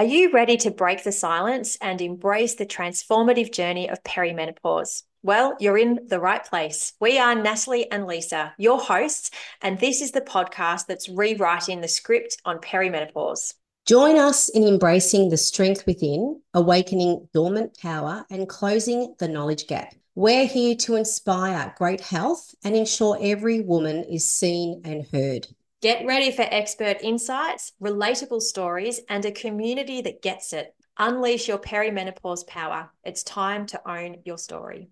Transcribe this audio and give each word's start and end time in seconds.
Are 0.00 0.04
you 0.04 0.32
ready 0.32 0.56
to 0.56 0.70
break 0.70 1.04
the 1.04 1.12
silence 1.12 1.76
and 1.78 2.00
embrace 2.00 2.54
the 2.54 2.64
transformative 2.64 3.52
journey 3.52 3.90
of 3.90 4.02
perimenopause? 4.02 5.02
Well, 5.22 5.58
you're 5.60 5.76
in 5.76 6.00
the 6.06 6.18
right 6.18 6.42
place. 6.42 6.94
We 7.00 7.18
are 7.18 7.34
Natalie 7.34 7.92
and 7.92 8.06
Lisa, 8.06 8.54
your 8.56 8.80
hosts, 8.80 9.30
and 9.60 9.78
this 9.78 10.00
is 10.00 10.12
the 10.12 10.22
podcast 10.22 10.86
that's 10.86 11.10
rewriting 11.10 11.82
the 11.82 11.86
script 11.86 12.38
on 12.46 12.60
perimenopause. 12.60 13.52
Join 13.84 14.16
us 14.16 14.48
in 14.48 14.66
embracing 14.66 15.28
the 15.28 15.36
strength 15.36 15.84
within, 15.84 16.40
awakening 16.54 17.28
dormant 17.34 17.76
power, 17.78 18.24
and 18.30 18.48
closing 18.48 19.14
the 19.18 19.28
knowledge 19.28 19.66
gap. 19.66 19.94
We're 20.14 20.46
here 20.46 20.76
to 20.76 20.96
inspire 20.96 21.74
great 21.76 22.00
health 22.00 22.54
and 22.64 22.74
ensure 22.74 23.18
every 23.20 23.60
woman 23.60 24.04
is 24.04 24.26
seen 24.26 24.80
and 24.82 25.06
heard. 25.12 25.46
Get 25.82 26.04
ready 26.04 26.30
for 26.30 26.42
expert 26.42 26.98
insights, 27.00 27.72
relatable 27.80 28.42
stories, 28.42 29.00
and 29.08 29.24
a 29.24 29.32
community 29.32 30.02
that 30.02 30.20
gets 30.20 30.52
it. 30.52 30.74
Unleash 30.98 31.48
your 31.48 31.56
perimenopause 31.56 32.46
power. 32.46 32.90
It's 33.02 33.22
time 33.22 33.64
to 33.68 33.90
own 33.90 34.16
your 34.26 34.36
story. 34.36 34.90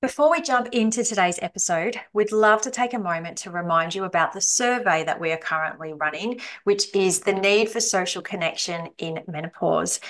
Before 0.00 0.30
we 0.30 0.40
jump 0.40 0.68
into 0.72 1.04
today's 1.04 1.38
episode, 1.42 2.00
we'd 2.14 2.32
love 2.32 2.62
to 2.62 2.70
take 2.70 2.94
a 2.94 2.98
moment 2.98 3.36
to 3.38 3.50
remind 3.50 3.94
you 3.94 4.04
about 4.04 4.32
the 4.32 4.40
survey 4.40 5.04
that 5.04 5.20
we 5.20 5.32
are 5.32 5.36
currently 5.36 5.92
running, 5.92 6.40
which 6.64 6.96
is 6.96 7.20
the 7.20 7.34
need 7.34 7.68
for 7.68 7.80
social 7.80 8.22
connection 8.22 8.88
in 8.96 9.22
menopause 9.28 10.00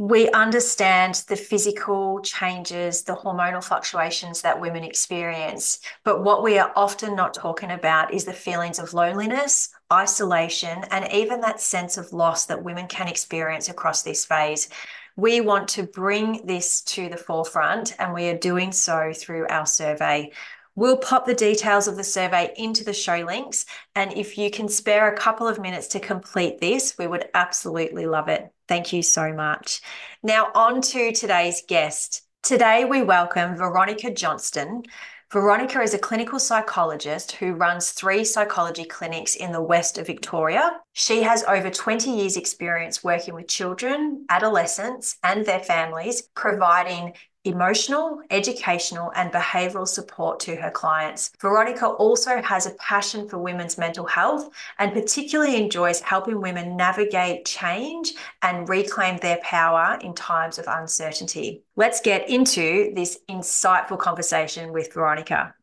we 0.00 0.30
understand 0.30 1.22
the 1.28 1.36
physical 1.36 2.20
changes, 2.22 3.02
the 3.02 3.12
hormonal 3.12 3.62
fluctuations 3.62 4.40
that 4.40 4.58
women 4.58 4.82
experience. 4.82 5.78
But 6.04 6.24
what 6.24 6.42
we 6.42 6.56
are 6.56 6.72
often 6.74 7.14
not 7.14 7.34
talking 7.34 7.70
about 7.70 8.14
is 8.14 8.24
the 8.24 8.32
feelings 8.32 8.78
of 8.78 8.94
loneliness, 8.94 9.68
isolation, 9.92 10.84
and 10.90 11.12
even 11.12 11.42
that 11.42 11.60
sense 11.60 11.98
of 11.98 12.14
loss 12.14 12.46
that 12.46 12.64
women 12.64 12.86
can 12.86 13.08
experience 13.08 13.68
across 13.68 14.00
this 14.00 14.24
phase. 14.24 14.70
We 15.16 15.42
want 15.42 15.68
to 15.68 15.82
bring 15.82 16.46
this 16.46 16.80
to 16.82 17.10
the 17.10 17.18
forefront, 17.18 17.94
and 17.98 18.14
we 18.14 18.30
are 18.30 18.38
doing 18.38 18.72
so 18.72 19.12
through 19.14 19.48
our 19.50 19.66
survey. 19.66 20.30
We'll 20.74 20.96
pop 20.96 21.26
the 21.26 21.34
details 21.34 21.88
of 21.88 21.96
the 21.96 22.04
survey 22.04 22.52
into 22.56 22.84
the 22.84 22.92
show 22.92 23.16
links. 23.26 23.66
And 23.94 24.12
if 24.12 24.38
you 24.38 24.50
can 24.50 24.68
spare 24.68 25.12
a 25.12 25.16
couple 25.16 25.46
of 25.48 25.60
minutes 25.60 25.88
to 25.88 26.00
complete 26.00 26.60
this, 26.60 26.96
we 26.98 27.06
would 27.06 27.28
absolutely 27.34 28.06
love 28.06 28.28
it. 28.28 28.50
Thank 28.68 28.92
you 28.92 29.02
so 29.02 29.32
much. 29.32 29.80
Now, 30.22 30.50
on 30.54 30.80
to 30.82 31.12
today's 31.12 31.62
guest. 31.66 32.22
Today, 32.42 32.84
we 32.84 33.02
welcome 33.02 33.56
Veronica 33.56 34.10
Johnston. 34.10 34.84
Veronica 35.32 35.80
is 35.80 35.94
a 35.94 35.98
clinical 35.98 36.40
psychologist 36.40 37.32
who 37.32 37.52
runs 37.52 37.92
three 37.92 38.24
psychology 38.24 38.84
clinics 38.84 39.36
in 39.36 39.52
the 39.52 39.62
west 39.62 39.96
of 39.96 40.06
Victoria. 40.06 40.72
She 40.92 41.22
has 41.22 41.44
over 41.44 41.70
20 41.70 42.10
years' 42.10 42.36
experience 42.36 43.04
working 43.04 43.34
with 43.34 43.46
children, 43.46 44.24
adolescents, 44.28 45.18
and 45.22 45.46
their 45.46 45.60
families, 45.60 46.22
providing 46.34 47.12
emotional, 47.44 48.20
educational, 48.30 49.10
and 49.16 49.32
behavioral 49.32 49.88
support 49.88 50.38
to 50.40 50.56
her 50.56 50.70
clients. 50.70 51.30
Veronica 51.40 51.86
also 51.86 52.42
has 52.42 52.66
a 52.66 52.74
passion 52.74 53.28
for 53.28 53.38
women's 53.38 53.78
mental 53.78 54.04
health 54.04 54.50
and 54.78 54.92
particularly 54.92 55.56
enjoys 55.56 56.00
helping 56.00 56.40
women 56.40 56.76
navigate 56.76 57.46
change 57.46 58.12
and 58.42 58.68
reclaim 58.68 59.16
their 59.18 59.38
power 59.42 59.98
in 60.02 60.14
times 60.14 60.58
of 60.58 60.66
uncertainty. 60.68 61.62
Let's 61.76 62.00
get 62.00 62.28
into 62.28 62.92
this 62.94 63.18
insightful 63.28 63.98
conversation 63.98 64.72
with 64.72 64.92
Veronica. 64.92 65.54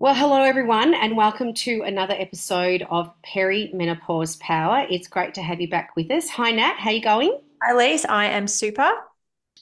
Well, 0.00 0.14
hello 0.14 0.42
everyone, 0.42 0.94
and 0.94 1.14
welcome 1.14 1.52
to 1.54 1.82
another 1.82 2.14
episode 2.14 2.86
of 2.90 3.12
Perimenopause 3.22 4.40
Power. 4.40 4.86
It's 4.88 5.06
great 5.06 5.34
to 5.34 5.42
have 5.42 5.60
you 5.60 5.68
back 5.68 5.94
with 5.94 6.10
us. 6.10 6.28
Hi, 6.30 6.50
Nat. 6.50 6.76
How 6.78 6.90
you 6.90 7.02
going? 7.02 7.38
Hi, 7.62 7.74
Lise. 7.74 8.06
I 8.06 8.24
am 8.24 8.48
super. 8.48 8.90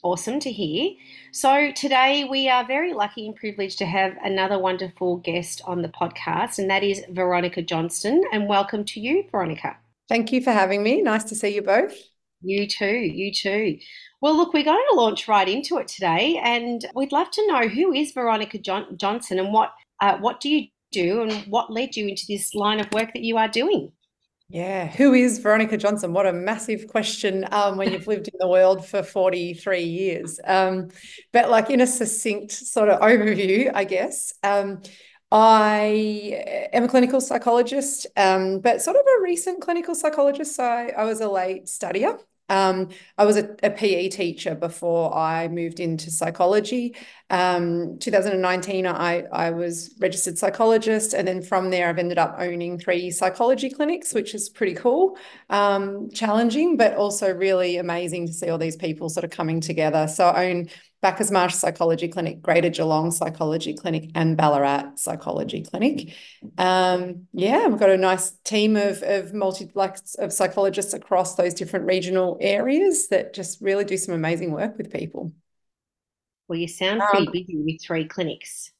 Awesome 0.01 0.39
to 0.39 0.51
hear. 0.51 0.91
So, 1.33 1.73
today 1.73 2.23
we 2.23 2.47
are 2.47 2.65
very 2.65 2.93
lucky 2.93 3.27
and 3.27 3.35
privileged 3.35 3.77
to 3.79 3.85
have 3.85 4.15
another 4.23 4.57
wonderful 4.57 5.17
guest 5.17 5.61
on 5.65 5.81
the 5.81 5.89
podcast, 5.89 6.57
and 6.57 6.69
that 6.69 6.83
is 6.83 7.03
Veronica 7.09 7.61
Johnston. 7.61 8.23
And 8.31 8.47
welcome 8.47 8.85
to 8.85 9.01
you, 9.01 9.25
Veronica. 9.29 9.75
Thank 10.07 10.31
you 10.31 10.41
for 10.41 10.53
having 10.53 10.83
me. 10.83 11.01
Nice 11.01 11.25
to 11.25 11.35
see 11.35 11.53
you 11.53 11.61
both. 11.61 11.93
You 12.41 12.65
too, 12.65 12.85
you 12.85 13.33
too. 13.33 13.77
Well, 14.21 14.37
look, 14.37 14.53
we're 14.53 14.63
going 14.63 14.85
to 14.89 14.95
launch 14.95 15.27
right 15.27 15.49
into 15.49 15.77
it 15.79 15.89
today, 15.89 16.39
and 16.41 16.85
we'd 16.95 17.11
love 17.11 17.29
to 17.31 17.47
know 17.47 17.67
who 17.67 17.91
is 17.91 18.13
Veronica 18.13 18.57
John- 18.57 18.95
Johnson 18.95 19.37
and 19.37 19.51
what 19.51 19.73
uh, 19.99 20.17
what 20.19 20.39
do 20.39 20.47
you 20.47 20.67
do 20.93 21.23
and 21.23 21.33
what 21.51 21.73
led 21.73 21.97
you 21.97 22.07
into 22.07 22.23
this 22.25 22.55
line 22.55 22.79
of 22.79 22.89
work 22.93 23.11
that 23.13 23.23
you 23.23 23.35
are 23.35 23.49
doing? 23.49 23.91
Yeah, 24.51 24.87
who 24.87 25.13
is 25.13 25.37
Veronica 25.37 25.77
Johnson? 25.77 26.11
What 26.11 26.25
a 26.25 26.33
massive 26.33 26.87
question 26.87 27.45
um, 27.51 27.77
when 27.77 27.91
you've 27.91 28.07
lived 28.07 28.27
in 28.29 28.33
the 28.39 28.47
world 28.47 28.83
for 28.87 29.03
43 29.03 29.83
years. 29.83 30.39
Um, 30.43 30.89
but, 31.31 31.51
like, 31.51 31.69
in 31.69 31.81
a 31.81 31.87
succinct 31.87 32.51
sort 32.53 32.89
of 32.89 32.99
overview, 32.99 33.71
I 33.73 33.83
guess, 33.83 34.33
um, 34.41 34.81
I 35.31 36.69
am 36.73 36.83
a 36.85 36.87
clinical 36.87 37.21
psychologist, 37.21 38.07
um, 38.17 38.59
but 38.61 38.81
sort 38.81 38.97
of 38.97 39.03
a 39.05 39.21
recent 39.21 39.61
clinical 39.61 39.93
psychologist. 39.93 40.55
So, 40.55 40.63
I, 40.63 40.93
I 40.97 41.03
was 41.03 41.21
a 41.21 41.29
late 41.29 41.65
studier. 41.65 42.19
Um, 42.49 42.89
I 43.17 43.25
was 43.25 43.37
a, 43.37 43.55
a, 43.63 43.69
PE 43.69 44.09
teacher 44.09 44.55
before 44.55 45.15
I 45.15 45.47
moved 45.47 45.79
into 45.79 46.09
psychology. 46.09 46.95
Um, 47.29 47.99
2019, 47.99 48.87
I, 48.87 49.23
I 49.31 49.51
was 49.51 49.95
registered 49.99 50.37
psychologist, 50.37 51.13
and 51.13 51.27
then 51.27 51.43
from 51.43 51.69
there, 51.69 51.87
I've 51.87 51.99
ended 51.99 52.17
up 52.17 52.35
owning 52.39 52.79
three 52.79 53.11
psychology 53.11 53.69
clinics, 53.69 54.13
which 54.13 54.33
is 54.33 54.49
pretty 54.49 54.73
cool, 54.73 55.17
um, 55.49 56.09
challenging, 56.11 56.75
but 56.75 56.95
also 56.95 57.31
really 57.31 57.77
amazing 57.77 58.25
to 58.27 58.33
see 58.33 58.49
all 58.49 58.57
these 58.57 58.75
people 58.75 59.09
sort 59.09 59.23
of 59.23 59.29
coming 59.29 59.61
together. 59.61 60.07
So 60.07 60.27
I 60.27 60.49
own 60.49 60.69
Bacchus 61.01 61.31
Marsh 61.31 61.53
Psychology 61.53 62.09
Clinic, 62.09 62.41
Greater 62.41 62.69
Geelong 62.69 63.11
Psychology 63.11 63.73
Clinic, 63.73 64.11
and 64.15 64.35
Ballarat 64.35 64.91
Psychology 64.95 65.61
Clinic. 65.63 66.13
Um, 66.57 67.27
yeah, 67.31 67.67
we've 67.67 67.79
got 67.79 67.89
a 67.89 67.97
nice 67.97 68.31
team 68.43 68.75
of 68.75 69.01
of 69.03 69.33
multi 69.33 69.71
like 69.75 69.97
of 70.17 70.33
psychologists 70.33 70.93
across 70.93 71.35
those 71.35 71.53
different 71.53 71.85
regional 71.85 72.37
areas 72.41 73.07
that 73.09 73.33
just 73.33 73.61
really 73.61 73.85
do 73.85 73.97
some 73.97 74.13
amazing 74.13 74.51
work 74.51 74.77
with 74.77 74.91
people. 74.91 75.31
Well, 76.47 76.59
you 76.59 76.67
sound 76.67 77.01
pretty 77.09 77.27
um, 77.27 77.31
busy 77.31 77.55
with 77.57 77.81
three 77.81 78.05
clinics. 78.05 78.71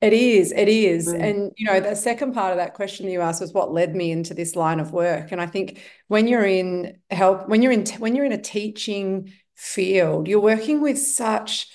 It 0.00 0.12
is, 0.12 0.52
it 0.52 0.68
is. 0.68 1.08
Mm. 1.08 1.22
And 1.22 1.52
you 1.56 1.66
know, 1.66 1.80
the 1.80 1.96
second 1.96 2.32
part 2.32 2.52
of 2.52 2.58
that 2.58 2.74
question 2.74 3.08
you 3.08 3.20
asked 3.20 3.40
was 3.40 3.52
what 3.52 3.72
led 3.72 3.94
me 3.94 4.12
into 4.12 4.34
this 4.34 4.54
line 4.54 4.78
of 4.78 4.92
work. 4.92 5.32
And 5.32 5.40
I 5.40 5.46
think 5.46 5.80
when 6.08 6.28
you're 6.28 6.44
in 6.44 6.98
help, 7.10 7.48
when 7.48 7.62
you're 7.62 7.72
in 7.72 7.86
when 7.98 8.14
you're 8.14 8.24
in 8.24 8.32
a 8.32 8.40
teaching 8.40 9.32
field, 9.56 10.28
you're 10.28 10.40
working 10.40 10.80
with 10.80 10.98
such 10.98 11.68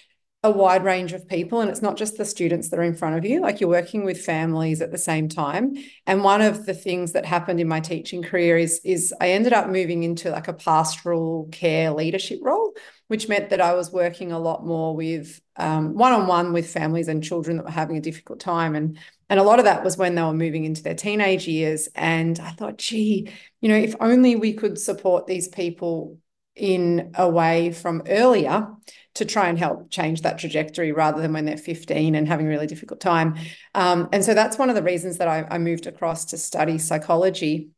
a 0.43 0.49
wide 0.49 0.83
range 0.83 1.13
of 1.13 1.27
people 1.27 1.61
and 1.61 1.69
it's 1.69 1.83
not 1.83 1.95
just 1.95 2.17
the 2.17 2.25
students 2.25 2.69
that 2.69 2.79
are 2.79 2.83
in 2.83 2.95
front 2.95 3.15
of 3.15 3.23
you 3.23 3.39
like 3.41 3.61
you're 3.61 3.69
working 3.69 4.03
with 4.03 4.19
families 4.19 4.81
at 4.81 4.91
the 4.91 4.97
same 4.97 5.29
time. 5.29 5.75
And 6.07 6.23
one 6.23 6.41
of 6.41 6.65
the 6.65 6.73
things 6.73 7.11
that 7.11 7.27
happened 7.27 7.59
in 7.59 7.67
my 7.67 7.79
teaching 7.79 8.23
career 8.23 8.57
is 8.57 8.81
is 8.83 9.13
I 9.21 9.31
ended 9.31 9.53
up 9.53 9.69
moving 9.69 10.01
into 10.01 10.31
like 10.31 10.47
a 10.47 10.53
pastoral 10.53 11.47
care 11.51 11.91
leadership 11.91 12.39
role 12.41 12.73
which 13.07 13.27
meant 13.27 13.49
that 13.49 13.61
I 13.61 13.73
was 13.73 13.91
working 13.91 14.31
a 14.31 14.39
lot 14.39 14.65
more 14.65 14.95
with 14.95 15.41
um, 15.57 15.95
one-on-one 15.95 16.53
with 16.53 16.71
families 16.71 17.09
and 17.09 17.23
children 17.23 17.57
that 17.57 17.65
were 17.65 17.71
having 17.71 17.97
a 17.97 18.01
difficult 18.01 18.39
time. 18.39 18.73
And 18.73 18.97
and 19.29 19.39
a 19.39 19.43
lot 19.43 19.59
of 19.59 19.65
that 19.65 19.83
was 19.83 19.97
when 19.97 20.15
they 20.15 20.23
were 20.23 20.33
moving 20.33 20.65
into 20.65 20.81
their 20.81 20.95
teenage 20.95 21.47
years. 21.47 21.87
And 21.93 22.39
I 22.39 22.49
thought 22.51 22.79
gee 22.79 23.29
you 23.59 23.69
know 23.69 23.77
if 23.77 23.95
only 23.99 24.35
we 24.35 24.53
could 24.53 24.79
support 24.79 25.27
these 25.27 25.47
people 25.49 26.17
in 26.61 27.11
a 27.15 27.27
way 27.27 27.71
from 27.71 28.03
earlier 28.07 28.67
to 29.15 29.25
try 29.25 29.49
and 29.49 29.57
help 29.57 29.89
change 29.89 30.21
that 30.21 30.37
trajectory 30.37 30.91
rather 30.91 31.19
than 31.19 31.33
when 31.33 31.43
they're 31.43 31.57
15 31.57 32.13
and 32.13 32.27
having 32.27 32.45
a 32.45 32.49
really 32.49 32.67
difficult 32.67 33.01
time. 33.01 33.35
Um, 33.73 34.07
and 34.13 34.23
so 34.23 34.35
that's 34.35 34.59
one 34.59 34.69
of 34.69 34.75
the 34.75 34.83
reasons 34.83 35.17
that 35.17 35.27
I, 35.27 35.47
I 35.49 35.57
moved 35.57 35.87
across 35.87 36.25
to 36.25 36.37
study 36.37 36.77
psychology. 36.77 37.71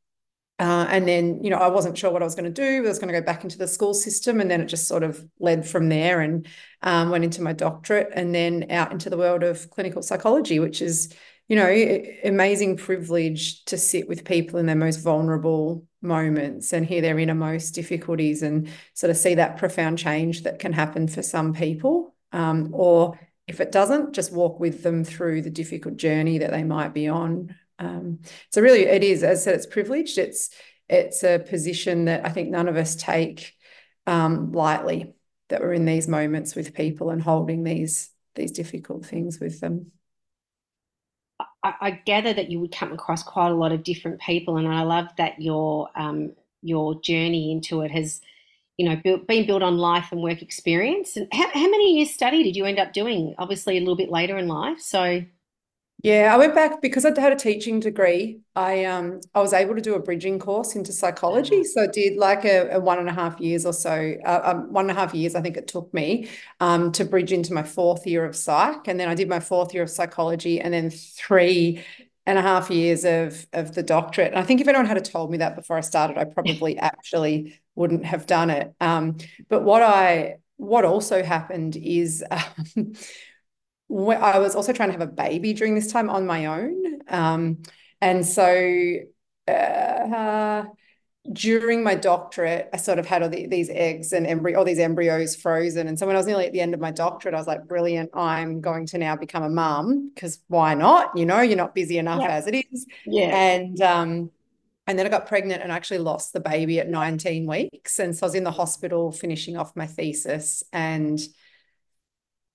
Uh, 0.60 0.86
and 0.90 1.08
then, 1.08 1.42
you 1.42 1.50
know, 1.50 1.58
I 1.58 1.70
wasn't 1.70 1.98
sure 1.98 2.12
what 2.12 2.22
I 2.22 2.26
was 2.26 2.36
going 2.36 2.54
to 2.54 2.62
do. 2.62 2.86
I 2.86 2.90
was 2.90 3.00
going 3.00 3.12
to 3.12 3.18
go 3.18 3.26
back 3.26 3.46
into 3.46 3.58
the 3.58 3.70
school 3.70 3.94
system. 3.94 4.42
And 4.42 4.52
then 4.52 4.60
it 4.60 4.66
just 4.66 4.90
sort 4.90 5.04
of 5.04 5.26
led 5.40 5.66
from 5.66 5.88
there 5.88 6.20
and 6.20 6.46
um, 6.82 7.10
went 7.10 7.24
into 7.24 7.42
my 7.42 7.54
doctorate 7.54 8.10
and 8.14 8.36
then 8.36 8.70
out 8.70 8.92
into 8.92 9.10
the 9.10 9.18
world 9.18 9.44
of 9.44 9.70
clinical 9.70 10.02
psychology, 10.02 10.60
which 10.60 10.82
is, 10.82 11.16
you 11.48 11.56
know, 11.56 12.04
amazing 12.26 12.76
privilege 12.76 13.64
to 13.66 13.78
sit 13.78 14.10
with 14.10 14.26
people 14.26 14.60
in 14.60 14.66
their 14.66 14.76
most 14.76 14.98
vulnerable 14.98 15.88
moments 16.04 16.74
and 16.74 16.86
hear 16.86 17.02
their 17.02 17.18
innermost 17.18 17.74
difficulties 17.74 18.44
and 18.44 18.70
sort 18.94 19.10
of 19.10 19.18
see 19.18 19.36
that 19.36 19.58
profound 19.58 19.98
change 19.98 20.44
that 20.44 20.60
can 20.60 20.74
happen 20.74 21.08
for 21.08 21.22
some 21.22 21.54
people. 21.54 22.14
Um, 22.32 22.70
or 22.74 23.20
if 23.48 23.60
it 23.60 23.72
doesn't, 23.72 24.14
just 24.14 24.32
walk 24.32 24.60
with 24.60 24.84
them 24.84 25.04
through 25.04 25.42
the 25.42 25.50
difficult 25.50 25.98
journey 25.98 26.40
that 26.40 26.52
they 26.52 26.64
might 26.64 26.94
be 26.94 27.08
on. 27.08 27.56
Um, 27.80 28.20
so 28.52 28.62
really, 28.62 28.84
it 28.84 29.04
is 29.04 29.24
as 29.24 29.42
I 29.42 29.44
said, 29.44 29.56
it's 29.56 29.66
privileged. 29.66 30.18
It's 30.18 30.50
it's 30.90 31.24
a 31.24 31.40
position 31.40 32.06
that 32.06 32.26
I 32.26 32.30
think 32.30 32.50
none 32.50 32.68
of 32.68 32.76
us 32.76 32.96
take 32.96 33.54
um, 34.06 34.52
lightly. 34.52 35.14
That 35.50 35.62
we're 35.62 35.74
in 35.74 35.86
these 35.86 36.08
moments 36.08 36.56
with 36.56 36.74
people 36.74 37.10
and 37.10 37.22
holding 37.22 37.64
these 37.64 38.10
these 38.36 38.52
difficult 38.52 39.06
things 39.06 39.40
with 39.40 39.60
them. 39.60 39.92
I, 41.64 41.74
I, 41.82 41.92
gather 41.92 42.34
that 42.34 42.52
you 42.52 42.60
would 42.60 42.72
come 42.72 42.92
across 42.92 43.24
quite 43.24 43.50
a 43.50 43.56
lot 43.56 43.72
of 43.72 43.84
different 43.84 44.20
people, 44.22 44.58
and 44.58 44.68
I 44.68 44.82
love 44.84 45.08
that 45.18 45.42
your 45.42 45.90
um, 45.96 46.34
your 46.62 47.00
journey 47.02 47.52
into 47.52 47.82
it 47.82 47.92
has 47.92 48.22
you 48.78 48.90
know, 48.90 48.96
built, 49.04 49.28
being 49.28 49.46
built 49.46 49.62
on 49.62 49.78
life 49.78 50.12
and 50.12 50.22
work 50.22 50.42
experience. 50.42 51.16
And 51.16 51.28
how, 51.32 51.48
how 51.50 51.70
many 51.70 51.98
years 51.98 52.12
study 52.12 52.44
did 52.44 52.56
you 52.56 52.66
end 52.66 52.80
up 52.80 52.94
doing? 52.94 53.36
Obviously, 53.38 53.78
a 53.78 53.80
little 53.80 53.96
bit 53.96 54.10
later 54.10 54.38
in 54.38 54.48
life. 54.48 54.80
So, 54.80 55.24
yeah, 56.04 56.34
I 56.34 56.38
went 56.38 56.54
back 56.54 56.82
because 56.82 57.06
I 57.06 57.18
had 57.18 57.32
a 57.32 57.38
teaching 57.38 57.80
degree. 57.80 58.42
I 58.58 58.84
um 58.84 59.22
I 59.34 59.40
was 59.40 59.54
able 59.54 59.74
to 59.74 59.82
do 59.82 59.96
a 59.96 60.00
bridging 60.00 60.38
course 60.38 60.76
into 60.76 60.92
psychology, 60.92 61.62
mm-hmm. 61.62 61.64
so 61.64 61.84
I 61.84 61.88
did 61.88 62.18
like 62.18 62.44
a, 62.44 62.72
a 62.72 62.80
one 62.82 63.00
and 63.00 63.08
a 63.08 63.14
half 63.14 63.40
years 63.40 63.66
or 63.66 63.72
so. 63.72 64.16
Uh, 64.26 64.42
um, 64.44 64.74
one 64.74 64.90
and 64.90 64.98
a 64.98 65.00
half 65.00 65.14
years, 65.14 65.34
I 65.34 65.42
think 65.42 65.56
it 65.56 65.68
took 65.68 65.94
me, 65.94 66.28
um, 66.60 66.92
to 66.92 67.06
bridge 67.06 67.32
into 67.32 67.54
my 67.54 67.64
fourth 67.64 68.06
year 68.06 68.26
of 68.26 68.36
psych, 68.36 68.90
and 68.90 69.00
then 69.00 69.08
I 69.08 69.16
did 69.16 69.30
my 69.30 69.40
fourth 69.40 69.74
year 69.74 69.84
of 69.84 69.90
psychology, 69.90 70.60
and 70.60 70.74
then 70.74 70.90
three 70.90 71.82
and 72.26 72.38
a 72.38 72.42
half 72.42 72.70
years 72.70 73.06
of 73.06 73.48
of 73.54 73.74
the 73.74 73.84
doctorate. 73.84 74.32
And 74.34 74.40
I 74.40 74.44
think 74.44 74.60
if 74.60 74.68
anyone 74.68 74.86
had 74.86 75.04
told 75.06 75.32
me 75.32 75.38
that 75.38 75.56
before 75.56 75.78
I 75.78 75.82
started, 75.82 76.18
I 76.18 76.26
probably 76.26 76.78
actually 76.80 77.62
wouldn't 77.76 78.04
have 78.04 78.26
done 78.26 78.50
it. 78.50 78.74
Um, 78.82 79.20
but 79.48 79.64
what 79.64 79.82
I 79.82 80.36
what 80.58 80.84
also 80.84 81.24
happened 81.24 81.78
is 81.78 82.26
um, 82.32 82.94
I 83.94 84.40
was 84.40 84.56
also 84.56 84.74
trying 84.74 84.90
to 84.90 84.94
have 84.94 85.02
a 85.02 85.12
baby 85.12 85.54
during 85.54 85.76
this 85.76 85.92
time 85.92 86.10
on 86.10 86.26
my 86.26 86.46
own, 86.46 87.02
um, 87.08 87.64
and 88.02 88.26
so. 88.26 88.96
Uh, 89.46 90.64
during 91.32 91.84
my 91.84 91.96
doctorate, 91.96 92.70
I 92.74 92.78
sort 92.78 93.00
of 93.00 93.06
had 93.06 93.24
all 93.24 93.30
the, 93.30 93.48
these 93.48 93.70
eggs 93.70 94.12
and 94.12 94.28
embryo, 94.28 94.60
all 94.60 94.66
these 94.66 94.80
embryos 94.80 95.36
frozen. 95.36 95.88
And 95.88 95.98
so 95.98 96.06
when 96.06 96.18
I 96.18 96.20
was 96.20 96.28
nearly 96.28 96.46
at 96.46 96.52
the 96.52 96.60
end 96.60 96.74
of 96.74 96.82
my 96.82 96.92
doctorate, 96.92 97.34
I 97.34 97.38
was 97.38 97.48
like, 97.48 97.66
brilliant, 97.66 98.10
I'm 98.14 98.60
going 98.60 98.86
to 98.88 98.98
now 98.98 99.16
become 99.16 99.44
a 99.44 99.50
mum 99.50 100.12
because 100.14 100.40
why 100.48 100.74
not? 100.74 101.16
You 101.16 101.26
know, 101.26 101.40
you're 101.40 101.56
not 101.56 101.74
busy 101.74 101.98
enough 101.98 102.22
yeah. 102.22 102.28
as 102.28 102.48
it 102.48 102.66
is. 102.70 102.86
Yeah. 103.06 103.36
And 103.36 103.82
um, 103.82 104.32
and 104.86 105.00
then 105.00 105.06
I 105.06 105.10
got 105.10 105.28
pregnant 105.28 105.64
and 105.64 105.72
actually 105.72 106.00
lost 106.00 106.34
the 106.34 106.42
baby 106.42 106.82
at 106.82 106.90
19 106.90 107.48
weeks. 107.48 108.00
And 108.00 108.14
so 108.14 108.26
I 108.26 108.28
was 108.28 108.36
in 108.36 108.44
the 108.44 108.52
hospital 108.52 109.14
finishing 109.14 109.56
off 109.56 109.78
my 109.78 109.88
thesis. 109.88 110.62
And 110.74 111.22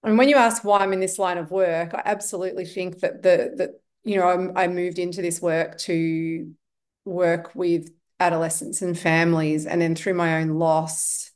and 0.03 0.19
when 0.19 0.29
you 0.29 0.37
ask 0.37 0.65
why 0.65 0.81
I'm 0.81 0.93
in 0.93 1.01
this 1.01 1.19
line 1.19 1.39
of 1.39 1.51
work, 1.51 1.95
I 1.95 2.03
absolutely 2.05 2.65
think 2.65 3.01
that 3.01 3.23
the 3.23 3.53
that 3.57 3.71
you 4.05 4.17
know 4.17 4.53
I, 4.57 4.65
I 4.65 4.69
moved 4.69 4.99
into 4.99 5.23
this 5.23 5.41
work 5.43 5.79
to 5.79 6.53
work 7.05 7.55
with 7.55 7.91
adolescents 8.21 8.83
and 8.83 8.99
families. 8.99 9.67
And 9.67 9.81
then 9.81 9.95
through 9.95 10.15
my 10.15 10.41
own 10.41 10.51
loss, 10.51 11.31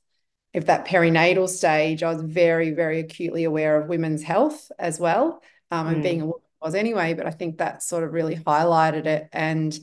if 0.52 0.66
that 0.66 0.86
perinatal 0.86 1.48
stage, 1.48 2.02
I 2.02 2.12
was 2.12 2.22
very, 2.22 2.70
very 2.70 3.00
acutely 3.00 3.44
aware 3.44 3.80
of 3.80 3.88
women's 3.88 4.22
health 4.22 4.70
as 4.78 5.00
well. 5.00 5.42
Um, 5.70 5.86
mm. 5.86 5.92
And 5.92 6.02
being 6.02 6.20
a 6.20 6.26
woman 6.26 6.40
was 6.60 6.74
anyway, 6.74 7.14
but 7.14 7.26
I 7.26 7.30
think 7.30 7.58
that 7.58 7.82
sort 7.82 8.04
of 8.04 8.12
really 8.12 8.36
highlighted 8.36 9.06
it. 9.06 9.28
And 9.32 9.78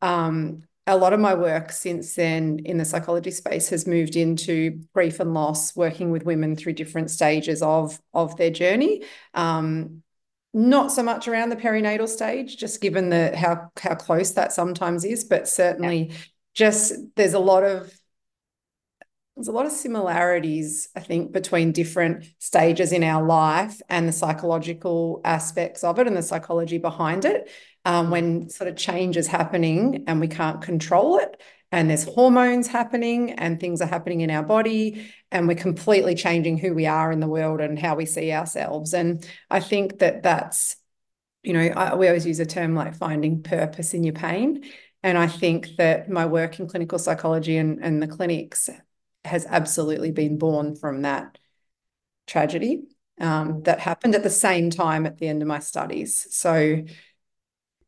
um, 0.00 0.62
a 0.86 0.96
lot 0.96 1.12
of 1.12 1.20
my 1.20 1.34
work 1.34 1.70
since 1.70 2.14
then 2.14 2.60
in 2.64 2.78
the 2.78 2.84
psychology 2.84 3.30
space 3.30 3.68
has 3.68 3.86
moved 3.86 4.16
into 4.16 4.80
grief 4.92 5.20
and 5.20 5.32
loss, 5.32 5.76
working 5.76 6.10
with 6.10 6.24
women 6.24 6.56
through 6.56 6.72
different 6.72 7.10
stages 7.10 7.62
of, 7.62 8.00
of 8.12 8.36
their 8.36 8.50
journey. 8.50 9.04
Um, 9.34 10.02
not 10.54 10.92
so 10.92 11.02
much 11.02 11.28
around 11.28 11.48
the 11.48 11.56
perinatal 11.56 12.08
stage, 12.08 12.56
just 12.58 12.82
given 12.82 13.08
the 13.08 13.34
how 13.34 13.70
how 13.80 13.94
close 13.94 14.32
that 14.32 14.52
sometimes 14.52 15.04
is, 15.04 15.24
but 15.24 15.48
certainly 15.48 16.08
yeah 16.08 16.16
just 16.54 16.92
there's 17.16 17.34
a 17.34 17.38
lot 17.38 17.64
of 17.64 17.92
there's 19.36 19.48
a 19.48 19.52
lot 19.52 19.66
of 19.66 19.72
similarities, 19.72 20.88
I 20.94 21.00
think, 21.00 21.32
between 21.32 21.72
different 21.72 22.26
stages 22.38 22.92
in 22.92 23.02
our 23.02 23.26
life 23.26 23.80
and 23.88 24.06
the 24.06 24.12
psychological 24.12 25.20
aspects 25.24 25.82
of 25.82 25.98
it 25.98 26.06
and 26.06 26.16
the 26.16 26.22
psychology 26.22 26.78
behind 26.78 27.24
it. 27.24 27.50
Um, 27.84 28.10
when 28.10 28.48
sort 28.48 28.68
of 28.68 28.76
change 28.76 29.16
is 29.16 29.26
happening 29.26 30.04
and 30.06 30.20
we 30.20 30.28
can't 30.28 30.62
control 30.62 31.18
it, 31.18 31.40
and 31.72 31.88
there's 31.88 32.04
hormones 32.04 32.66
happening 32.66 33.32
and 33.32 33.58
things 33.58 33.80
are 33.80 33.86
happening 33.86 34.20
in 34.20 34.30
our 34.30 34.42
body, 34.42 35.10
and 35.30 35.48
we're 35.48 35.56
completely 35.56 36.14
changing 36.14 36.58
who 36.58 36.74
we 36.74 36.86
are 36.86 37.10
in 37.10 37.20
the 37.20 37.26
world 37.26 37.60
and 37.60 37.78
how 37.78 37.96
we 37.96 38.04
see 38.04 38.30
ourselves. 38.32 38.92
And 38.92 39.26
I 39.50 39.60
think 39.60 39.98
that 40.00 40.22
that's, 40.22 40.76
you 41.42 41.54
know, 41.54 41.60
I, 41.60 41.94
we 41.94 42.06
always 42.06 42.26
use 42.26 42.38
a 42.38 42.46
term 42.46 42.74
like 42.74 42.94
finding 42.94 43.42
purpose 43.42 43.94
in 43.94 44.04
your 44.04 44.14
pain. 44.14 44.64
And 45.02 45.16
I 45.16 45.26
think 45.26 45.76
that 45.78 46.10
my 46.10 46.26
work 46.26 46.60
in 46.60 46.68
clinical 46.68 46.98
psychology 46.98 47.56
and, 47.56 47.82
and 47.82 48.00
the 48.00 48.06
clinics 48.06 48.68
has 49.24 49.46
absolutely 49.46 50.10
been 50.10 50.38
born 50.38 50.74
from 50.74 51.02
that 51.02 51.38
tragedy 52.26 52.82
um, 53.20 53.62
that 53.62 53.80
happened 53.80 54.14
at 54.14 54.22
the 54.22 54.30
same 54.30 54.70
time 54.70 55.06
at 55.06 55.18
the 55.18 55.28
end 55.28 55.42
of 55.42 55.48
my 55.48 55.58
studies. 55.58 56.26
So, 56.30 56.82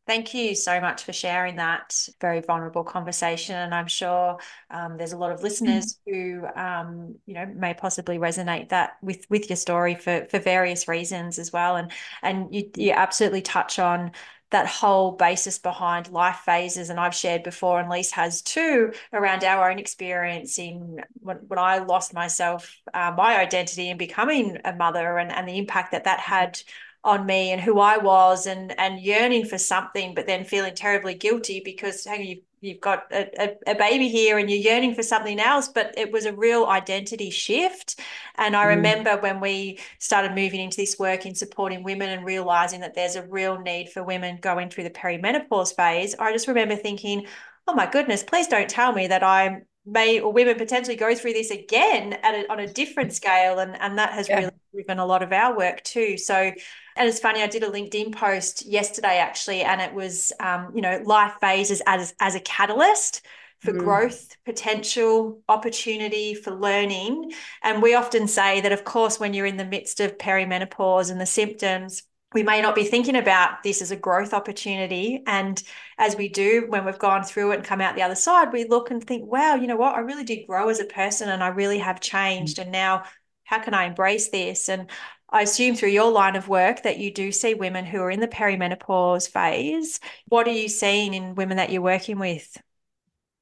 Thank 0.06 0.34
you 0.34 0.54
so 0.54 0.82
much 0.82 1.04
for 1.04 1.14
sharing 1.14 1.56
that 1.56 1.96
very 2.20 2.42
vulnerable 2.42 2.84
conversation, 2.84 3.56
and 3.56 3.74
I'm 3.74 3.86
sure 3.86 4.38
um, 4.70 4.98
there's 4.98 5.14
a 5.14 5.16
lot 5.16 5.32
of 5.32 5.42
listeners 5.42 5.98
who, 6.04 6.44
um, 6.54 7.14
you 7.24 7.32
know, 7.32 7.46
may 7.46 7.72
possibly 7.72 8.18
resonate 8.18 8.68
that 8.68 8.98
with 9.00 9.24
with 9.30 9.48
your 9.48 9.56
story 9.56 9.94
for 9.94 10.26
for 10.30 10.38
various 10.38 10.88
reasons 10.88 11.38
as 11.38 11.54
well. 11.54 11.76
And 11.76 11.90
and 12.20 12.54
you 12.54 12.70
you 12.76 12.92
absolutely 12.92 13.40
touch 13.40 13.78
on 13.78 14.12
that 14.50 14.66
whole 14.66 15.12
basis 15.12 15.58
behind 15.58 16.10
life 16.10 16.42
phases. 16.44 16.90
And 16.90 17.00
I've 17.00 17.14
shared 17.14 17.42
before, 17.42 17.80
and 17.80 17.88
Lise 17.88 18.12
has 18.12 18.42
too, 18.42 18.92
around 19.12 19.42
our 19.44 19.70
own 19.70 19.78
experience 19.78 20.58
in 20.58 21.00
when, 21.14 21.38
when 21.48 21.58
I 21.58 21.78
lost 21.78 22.14
myself, 22.14 22.76
uh, 22.92 23.12
my 23.16 23.38
identity 23.38 23.90
in 23.90 23.96
becoming 23.96 24.58
a 24.64 24.74
mother 24.74 25.18
and, 25.18 25.32
and 25.32 25.48
the 25.48 25.58
impact 25.58 25.92
that 25.92 26.04
that 26.04 26.20
had 26.20 26.60
on 27.04 27.26
me 27.26 27.52
and 27.52 27.60
who 27.60 27.78
I 27.78 27.98
was 27.98 28.46
and 28.46 28.78
and 28.78 29.00
yearning 29.00 29.44
for 29.44 29.58
something, 29.58 30.14
but 30.14 30.26
then 30.26 30.44
feeling 30.44 30.74
terribly 30.74 31.14
guilty 31.14 31.60
because 31.64 32.04
hang 32.04 32.20
on, 32.20 32.26
you 32.26 32.42
you've 32.64 32.80
got 32.80 33.04
a, 33.12 33.28
a, 33.38 33.72
a, 33.72 33.74
baby 33.74 34.08
here 34.08 34.38
and 34.38 34.48
you're 34.50 34.58
yearning 34.58 34.94
for 34.94 35.02
something 35.02 35.38
else 35.38 35.68
but 35.68 35.92
it 35.98 36.10
was 36.10 36.24
a 36.24 36.32
real 36.32 36.64
identity 36.66 37.28
shift 37.28 38.00
and 38.36 38.56
i 38.56 38.64
mm. 38.64 38.68
remember 38.68 39.18
when 39.18 39.38
we 39.38 39.78
started 39.98 40.34
moving 40.34 40.60
into 40.60 40.78
this 40.78 40.98
work 40.98 41.26
in 41.26 41.34
supporting 41.34 41.82
women 41.82 42.08
and 42.08 42.24
realizing 42.24 42.80
that 42.80 42.94
there's 42.94 43.16
a 43.16 43.26
real 43.26 43.60
need 43.60 43.90
for 43.90 44.02
women 44.02 44.38
going 44.40 44.70
through 44.70 44.84
the 44.84 44.90
perimenopause 44.90 45.76
phase 45.76 46.14
i 46.18 46.32
just 46.32 46.48
remember 46.48 46.74
thinking 46.74 47.26
oh 47.68 47.74
my 47.74 47.86
goodness 47.86 48.22
please 48.22 48.48
don't 48.48 48.70
tell 48.70 48.92
me 48.92 49.06
that 49.06 49.22
i 49.22 49.60
may 49.86 50.20
or 50.20 50.32
women 50.32 50.56
potentially 50.56 50.96
go 50.96 51.14
through 51.14 51.32
this 51.32 51.50
again 51.50 52.14
at 52.22 52.34
a, 52.34 52.50
on 52.50 52.60
a 52.60 52.66
different 52.66 53.12
scale 53.12 53.58
and 53.58 53.78
and 53.80 53.98
that 53.98 54.12
has 54.12 54.28
yeah. 54.28 54.38
really 54.38 54.50
driven 54.72 54.98
a 54.98 55.04
lot 55.04 55.22
of 55.22 55.32
our 55.32 55.56
work 55.56 55.82
too 55.84 56.16
so 56.16 56.52
and 56.96 57.08
it's 57.08 57.18
funny, 57.18 57.42
I 57.42 57.48
did 57.48 57.64
a 57.64 57.70
LinkedIn 57.70 58.14
post 58.14 58.64
yesterday 58.66 59.18
actually, 59.18 59.62
and 59.62 59.80
it 59.80 59.92
was, 59.92 60.32
um, 60.38 60.70
you 60.74 60.80
know, 60.80 61.02
life 61.04 61.34
phases 61.40 61.82
as, 61.86 62.14
as 62.20 62.34
a 62.36 62.40
catalyst 62.40 63.22
for 63.60 63.72
mm. 63.72 63.78
growth, 63.78 64.36
potential, 64.44 65.40
opportunity, 65.48 66.34
for 66.34 66.52
learning. 66.52 67.32
And 67.62 67.82
we 67.82 67.94
often 67.94 68.28
say 68.28 68.60
that, 68.60 68.72
of 68.72 68.84
course, 68.84 69.18
when 69.18 69.34
you're 69.34 69.46
in 69.46 69.56
the 69.56 69.64
midst 69.64 69.98
of 69.98 70.18
perimenopause 70.18 71.10
and 71.10 71.20
the 71.20 71.26
symptoms, 71.26 72.04
we 72.34 72.42
may 72.42 72.60
not 72.60 72.74
be 72.74 72.82
thinking 72.82 73.14
about 73.14 73.62
this 73.62 73.80
as 73.80 73.92
a 73.92 73.96
growth 73.96 74.34
opportunity. 74.34 75.22
And 75.26 75.62
as 75.96 76.16
we 76.16 76.28
do, 76.28 76.66
when 76.68 76.84
we've 76.84 76.98
gone 76.98 77.22
through 77.22 77.52
it 77.52 77.56
and 77.56 77.64
come 77.64 77.80
out 77.80 77.94
the 77.94 78.02
other 78.02 78.16
side, 78.16 78.52
we 78.52 78.64
look 78.64 78.90
and 78.90 79.02
think, 79.02 79.30
wow, 79.30 79.54
you 79.54 79.68
know 79.68 79.76
what? 79.76 79.94
I 79.94 80.00
really 80.00 80.24
did 80.24 80.46
grow 80.46 80.68
as 80.68 80.80
a 80.80 80.84
person 80.84 81.28
and 81.28 81.42
I 81.42 81.48
really 81.48 81.78
have 81.78 82.00
changed. 82.00 82.58
And 82.58 82.72
now, 82.72 83.04
how 83.44 83.60
can 83.60 83.72
I 83.72 83.84
embrace 83.84 84.30
this? 84.30 84.68
And 84.68 84.90
I 85.30 85.42
assume 85.42 85.76
through 85.76 85.90
your 85.90 86.10
line 86.10 86.34
of 86.34 86.48
work 86.48 86.82
that 86.82 86.98
you 86.98 87.12
do 87.12 87.30
see 87.30 87.54
women 87.54 87.84
who 87.84 88.00
are 88.00 88.10
in 88.10 88.20
the 88.20 88.28
perimenopause 88.28 89.30
phase. 89.30 90.00
What 90.28 90.48
are 90.48 90.52
you 90.52 90.68
seeing 90.68 91.14
in 91.14 91.36
women 91.36 91.58
that 91.58 91.70
you're 91.70 91.82
working 91.82 92.18
with? 92.18 92.60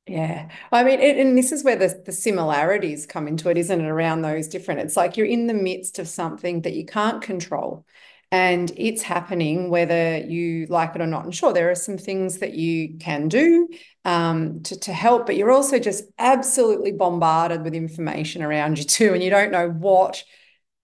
Yeah. 0.06 0.48
I 0.70 0.84
mean, 0.84 1.00
it, 1.00 1.16
and 1.16 1.38
this 1.38 1.52
is 1.52 1.64
where 1.64 1.76
the, 1.76 2.02
the 2.04 2.12
similarities 2.12 3.06
come 3.06 3.28
into 3.28 3.48
it, 3.48 3.56
isn't 3.56 3.80
it? 3.80 3.88
Around 3.88 4.22
those 4.22 4.48
different, 4.48 4.80
it's 4.80 4.96
like 4.96 5.16
you're 5.16 5.26
in 5.26 5.46
the 5.46 5.54
midst 5.54 5.98
of 5.98 6.08
something 6.08 6.62
that 6.62 6.74
you 6.74 6.84
can't 6.84 7.22
control 7.22 7.86
and 8.32 8.72
it's 8.78 9.02
happening 9.02 9.68
whether 9.68 10.16
you 10.16 10.64
like 10.70 10.96
it 10.96 11.02
or 11.02 11.06
not. 11.06 11.24
And 11.24 11.34
sure, 11.34 11.52
there 11.52 11.70
are 11.70 11.74
some 11.74 11.98
things 11.98 12.38
that 12.38 12.54
you 12.54 12.96
can 12.98 13.28
do 13.28 13.68
um, 14.06 14.62
to, 14.62 14.80
to 14.80 14.92
help, 14.92 15.26
but 15.26 15.36
you're 15.36 15.52
also 15.52 15.78
just 15.78 16.04
absolutely 16.18 16.92
bombarded 16.92 17.62
with 17.62 17.74
information 17.74 18.42
around 18.42 18.78
you 18.78 18.84
too, 18.84 19.12
and 19.12 19.22
you 19.22 19.28
don't 19.28 19.52
know 19.52 19.68
what 19.68 20.24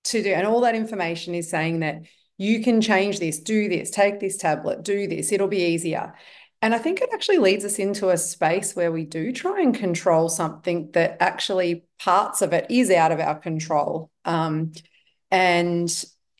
to 0.04 0.22
do. 0.22 0.30
And 0.30 0.46
all 0.46 0.60
that 0.60 0.74
information 0.74 1.34
is 1.34 1.48
saying 1.48 1.80
that 1.80 2.02
you 2.36 2.62
can 2.62 2.82
change 2.82 3.18
this, 3.18 3.40
do 3.40 3.68
this, 3.70 3.90
take 3.90 4.20
this 4.20 4.36
tablet, 4.36 4.82
do 4.82 5.08
this, 5.08 5.32
it'll 5.32 5.48
be 5.48 5.64
easier. 5.72 6.14
And 6.60 6.74
I 6.74 6.78
think 6.78 7.00
it 7.00 7.08
actually 7.14 7.38
leads 7.38 7.64
us 7.64 7.78
into 7.78 8.10
a 8.10 8.18
space 8.18 8.76
where 8.76 8.92
we 8.92 9.04
do 9.04 9.32
try 9.32 9.62
and 9.62 9.74
control 9.74 10.28
something 10.28 10.90
that 10.92 11.16
actually 11.20 11.84
parts 11.98 12.42
of 12.42 12.52
it 12.52 12.66
is 12.68 12.90
out 12.90 13.12
of 13.12 13.20
our 13.20 13.36
control. 13.36 14.10
Um, 14.26 14.72
and 15.30 15.90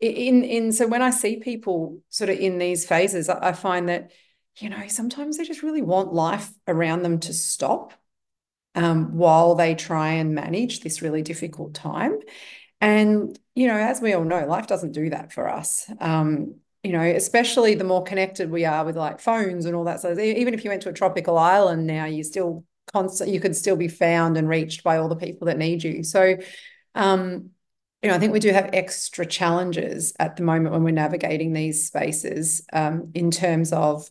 in 0.00 0.44
in 0.44 0.72
so 0.72 0.86
when 0.86 1.02
I 1.02 1.10
see 1.10 1.36
people 1.36 2.00
sort 2.08 2.30
of 2.30 2.38
in 2.38 2.58
these 2.58 2.86
phases, 2.86 3.28
I, 3.28 3.48
I 3.48 3.52
find 3.52 3.88
that 3.88 4.12
you 4.58 4.68
know 4.70 4.86
sometimes 4.88 5.38
they 5.38 5.44
just 5.44 5.62
really 5.62 5.82
want 5.82 6.12
life 6.12 6.50
around 6.66 7.02
them 7.02 7.20
to 7.20 7.32
stop 7.32 7.92
um, 8.74 9.16
while 9.16 9.54
they 9.54 9.74
try 9.74 10.10
and 10.12 10.34
manage 10.34 10.80
this 10.80 11.02
really 11.02 11.22
difficult 11.22 11.74
time. 11.74 12.18
And, 12.80 13.36
you 13.56 13.66
know, 13.66 13.74
as 13.74 14.00
we 14.00 14.12
all 14.12 14.24
know, 14.24 14.46
life 14.46 14.68
doesn't 14.68 14.92
do 14.92 15.10
that 15.10 15.32
for 15.32 15.48
us. 15.48 15.90
Um, 16.00 16.56
you 16.84 16.92
know, 16.92 17.02
especially 17.02 17.74
the 17.74 17.82
more 17.82 18.04
connected 18.04 18.52
we 18.52 18.64
are 18.64 18.84
with 18.84 18.96
like 18.96 19.18
phones 19.18 19.66
and 19.66 19.74
all 19.74 19.84
that. 19.84 20.00
So 20.00 20.16
even 20.16 20.54
if 20.54 20.62
you 20.62 20.70
went 20.70 20.82
to 20.82 20.90
a 20.90 20.92
tropical 20.92 21.36
island 21.36 21.88
now, 21.88 22.04
you 22.04 22.22
still 22.22 22.64
constant 22.92 23.30
you 23.30 23.40
could 23.40 23.56
still 23.56 23.76
be 23.76 23.88
found 23.88 24.36
and 24.36 24.48
reached 24.48 24.82
by 24.82 24.98
all 24.98 25.08
the 25.08 25.16
people 25.16 25.46
that 25.46 25.58
need 25.58 25.82
you 25.82 26.02
so 26.02 26.36
um 26.94 27.50
you 28.02 28.08
know 28.08 28.14
i 28.14 28.18
think 28.18 28.32
we 28.32 28.40
do 28.40 28.52
have 28.52 28.70
extra 28.72 29.26
challenges 29.26 30.12
at 30.18 30.36
the 30.36 30.42
moment 30.42 30.72
when 30.72 30.82
we're 30.82 30.90
navigating 30.90 31.52
these 31.52 31.86
spaces 31.86 32.62
um, 32.72 33.10
in 33.14 33.30
terms 33.30 33.72
of 33.72 34.08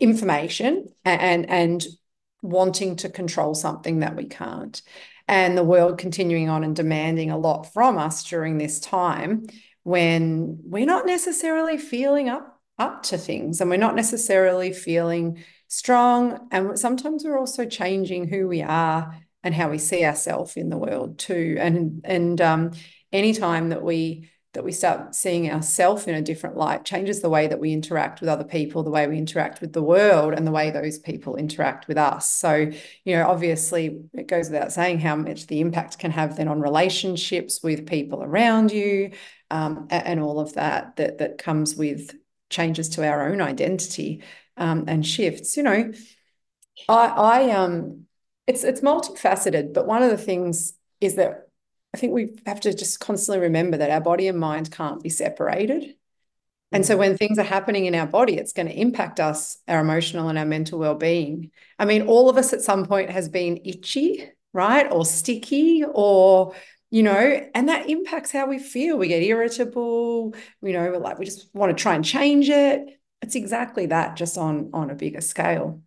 information 0.00 0.88
and 1.04 1.48
and 1.48 1.86
wanting 2.44 2.94
to 2.96 3.08
control 3.08 3.54
something 3.54 4.00
that 4.00 4.14
we 4.14 4.26
can't. 4.26 4.82
And 5.26 5.56
the 5.56 5.64
world 5.64 5.96
continuing 5.96 6.50
on 6.50 6.62
and 6.62 6.76
demanding 6.76 7.30
a 7.30 7.38
lot 7.38 7.72
from 7.72 7.96
us 7.96 8.22
during 8.24 8.58
this 8.58 8.78
time 8.78 9.46
when 9.82 10.58
we're 10.62 10.86
not 10.86 11.06
necessarily 11.06 11.78
feeling 11.78 12.28
up 12.28 12.50
up 12.76 13.04
to 13.04 13.16
things 13.16 13.60
and 13.60 13.70
we're 13.70 13.76
not 13.76 13.94
necessarily 13.94 14.72
feeling 14.72 15.42
strong. 15.68 16.48
And 16.50 16.78
sometimes 16.78 17.24
we're 17.24 17.38
also 17.38 17.64
changing 17.64 18.28
who 18.28 18.46
we 18.48 18.62
are 18.62 19.16
and 19.42 19.54
how 19.54 19.70
we 19.70 19.78
see 19.78 20.04
ourselves 20.04 20.56
in 20.56 20.68
the 20.68 20.76
world 20.76 21.18
too. 21.18 21.56
And 21.58 22.02
and 22.04 22.40
um 22.40 22.72
anytime 23.14 23.70
that 23.70 23.82
we 23.82 24.28
that 24.52 24.64
we 24.64 24.70
start 24.70 25.16
seeing 25.16 25.50
ourselves 25.50 26.06
in 26.06 26.14
a 26.14 26.22
different 26.22 26.56
light 26.56 26.84
changes 26.84 27.20
the 27.20 27.28
way 27.28 27.48
that 27.48 27.58
we 27.58 27.72
interact 27.72 28.20
with 28.20 28.30
other 28.30 28.44
people, 28.44 28.84
the 28.84 28.90
way 28.90 29.04
we 29.08 29.18
interact 29.18 29.60
with 29.60 29.72
the 29.72 29.82
world, 29.82 30.32
and 30.32 30.46
the 30.46 30.52
way 30.52 30.70
those 30.70 30.96
people 30.96 31.34
interact 31.34 31.88
with 31.88 31.98
us. 31.98 32.30
So, 32.30 32.70
you 33.04 33.16
know, 33.16 33.26
obviously, 33.26 34.04
it 34.12 34.28
goes 34.28 34.50
without 34.50 34.72
saying 34.72 35.00
how 35.00 35.16
much 35.16 35.48
the 35.48 35.60
impact 35.60 35.98
can 35.98 36.12
have 36.12 36.36
then 36.36 36.46
on 36.46 36.60
relationships 36.60 37.64
with 37.64 37.86
people 37.86 38.22
around 38.22 38.70
you, 38.70 39.10
um, 39.50 39.88
and 39.90 40.20
all 40.20 40.38
of 40.38 40.54
that 40.54 40.96
that 40.96 41.18
that 41.18 41.38
comes 41.38 41.74
with 41.74 42.14
changes 42.48 42.90
to 42.90 43.06
our 43.06 43.28
own 43.28 43.40
identity 43.40 44.22
um, 44.56 44.84
and 44.86 45.04
shifts. 45.04 45.56
You 45.56 45.64
know, 45.64 45.92
I, 46.88 47.06
I 47.06 47.50
um, 47.50 48.06
it's 48.46 48.62
it's 48.62 48.82
multifaceted, 48.82 49.74
but 49.74 49.86
one 49.88 50.04
of 50.04 50.10
the 50.10 50.16
things 50.16 50.74
is 51.00 51.16
that 51.16 51.43
I 51.94 51.96
think 51.96 52.12
we 52.12 52.34
have 52.44 52.58
to 52.62 52.74
just 52.74 52.98
constantly 52.98 53.40
remember 53.40 53.76
that 53.76 53.88
our 53.88 54.00
body 54.00 54.26
and 54.26 54.36
mind 54.36 54.72
can't 54.72 55.00
be 55.00 55.10
separated. 55.10 55.94
And 56.72 56.84
so 56.84 56.96
mm. 56.96 56.98
when 56.98 57.16
things 57.16 57.38
are 57.38 57.44
happening 57.44 57.86
in 57.86 57.94
our 57.94 58.08
body, 58.08 58.36
it's 58.36 58.52
going 58.52 58.66
to 58.66 58.76
impact 58.76 59.20
us, 59.20 59.58
our 59.68 59.78
emotional 59.78 60.28
and 60.28 60.36
our 60.36 60.44
mental 60.44 60.80
well-being. 60.80 61.52
I 61.78 61.84
mean, 61.84 62.08
all 62.08 62.28
of 62.28 62.36
us 62.36 62.52
at 62.52 62.62
some 62.62 62.84
point 62.84 63.10
has 63.10 63.28
been 63.28 63.60
itchy, 63.64 64.28
right? 64.52 64.90
Or 64.90 65.06
sticky 65.06 65.84
or 65.86 66.54
you 66.90 67.04
know, 67.04 67.48
and 67.54 67.68
that 67.68 67.88
impacts 67.88 68.32
how 68.32 68.46
we 68.46 68.58
feel. 68.58 68.96
We 68.96 69.08
get 69.08 69.22
irritable, 69.22 70.34
you 70.62 70.72
know, 70.72 70.90
we're 70.90 70.98
like 70.98 71.18
we 71.20 71.24
just 71.26 71.48
want 71.54 71.76
to 71.76 71.80
try 71.80 71.94
and 71.94 72.04
change 72.04 72.48
it. 72.48 73.00
It's 73.22 73.36
exactly 73.36 73.86
that, 73.86 74.16
just 74.16 74.36
on 74.36 74.70
on 74.74 74.90
a 74.90 74.94
bigger 74.96 75.20
scale. 75.20 75.80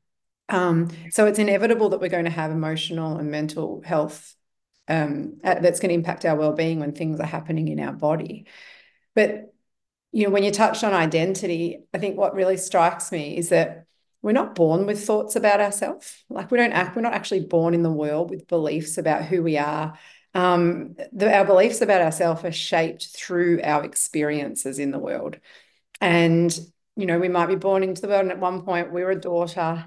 Um, 0.47 0.87
so 1.11 1.25
it's 1.25 1.39
inevitable 1.39 1.89
that 1.89 1.99
we're 1.99 2.09
going 2.09 2.25
to 2.25 2.31
have 2.31 2.51
emotional 2.51 3.17
and 3.17 3.29
mental 3.29 3.81
health 3.85 4.36
um, 4.87 5.37
that's 5.43 5.79
going 5.79 5.89
to 5.89 5.95
impact 5.95 6.25
our 6.25 6.35
well-being 6.35 6.79
when 6.79 6.93
things 6.93 7.19
are 7.19 7.25
happening 7.25 7.67
in 7.67 7.79
our 7.79 7.93
body. 7.93 8.45
But 9.15 9.53
you 10.11 10.23
know 10.23 10.29
when 10.29 10.43
you 10.43 10.51
touched 10.51 10.83
on 10.83 10.93
identity 10.93 11.83
i 11.93 11.97
think 11.97 12.17
what 12.17 12.33
really 12.33 12.57
strikes 12.57 13.11
me 13.11 13.37
is 13.37 13.49
that 13.49 13.85
we're 14.21 14.31
not 14.31 14.55
born 14.55 14.85
with 14.85 15.05
thoughts 15.05 15.35
about 15.35 15.61
ourselves 15.61 16.23
like 16.29 16.49
we 16.49 16.57
don't 16.57 16.71
act 16.71 16.95
we're 16.95 17.01
not 17.01 17.13
actually 17.13 17.41
born 17.41 17.73
in 17.73 17.83
the 17.83 17.91
world 17.91 18.29
with 18.29 18.47
beliefs 18.47 18.97
about 18.97 19.23
who 19.23 19.43
we 19.43 19.57
are. 19.57 19.97
Um, 20.33 20.95
the, 21.13 21.33
our 21.33 21.45
beliefs 21.45 21.81
about 21.81 22.01
ourselves 22.01 22.43
are 22.43 22.51
shaped 22.51 23.07
through 23.15 23.61
our 23.63 23.83
experiences 23.83 24.77
in 24.77 24.91
the 24.91 24.99
world. 24.99 25.37
And 26.01 26.57
you 26.95 27.05
know 27.05 27.19
we 27.19 27.29
might 27.29 27.47
be 27.47 27.55
born 27.55 27.83
into 27.83 28.01
the 28.01 28.07
world 28.07 28.23
and 28.23 28.31
at 28.31 28.39
one 28.39 28.63
point 28.63 28.91
we 28.91 29.03
are 29.03 29.11
a 29.11 29.19
daughter 29.19 29.85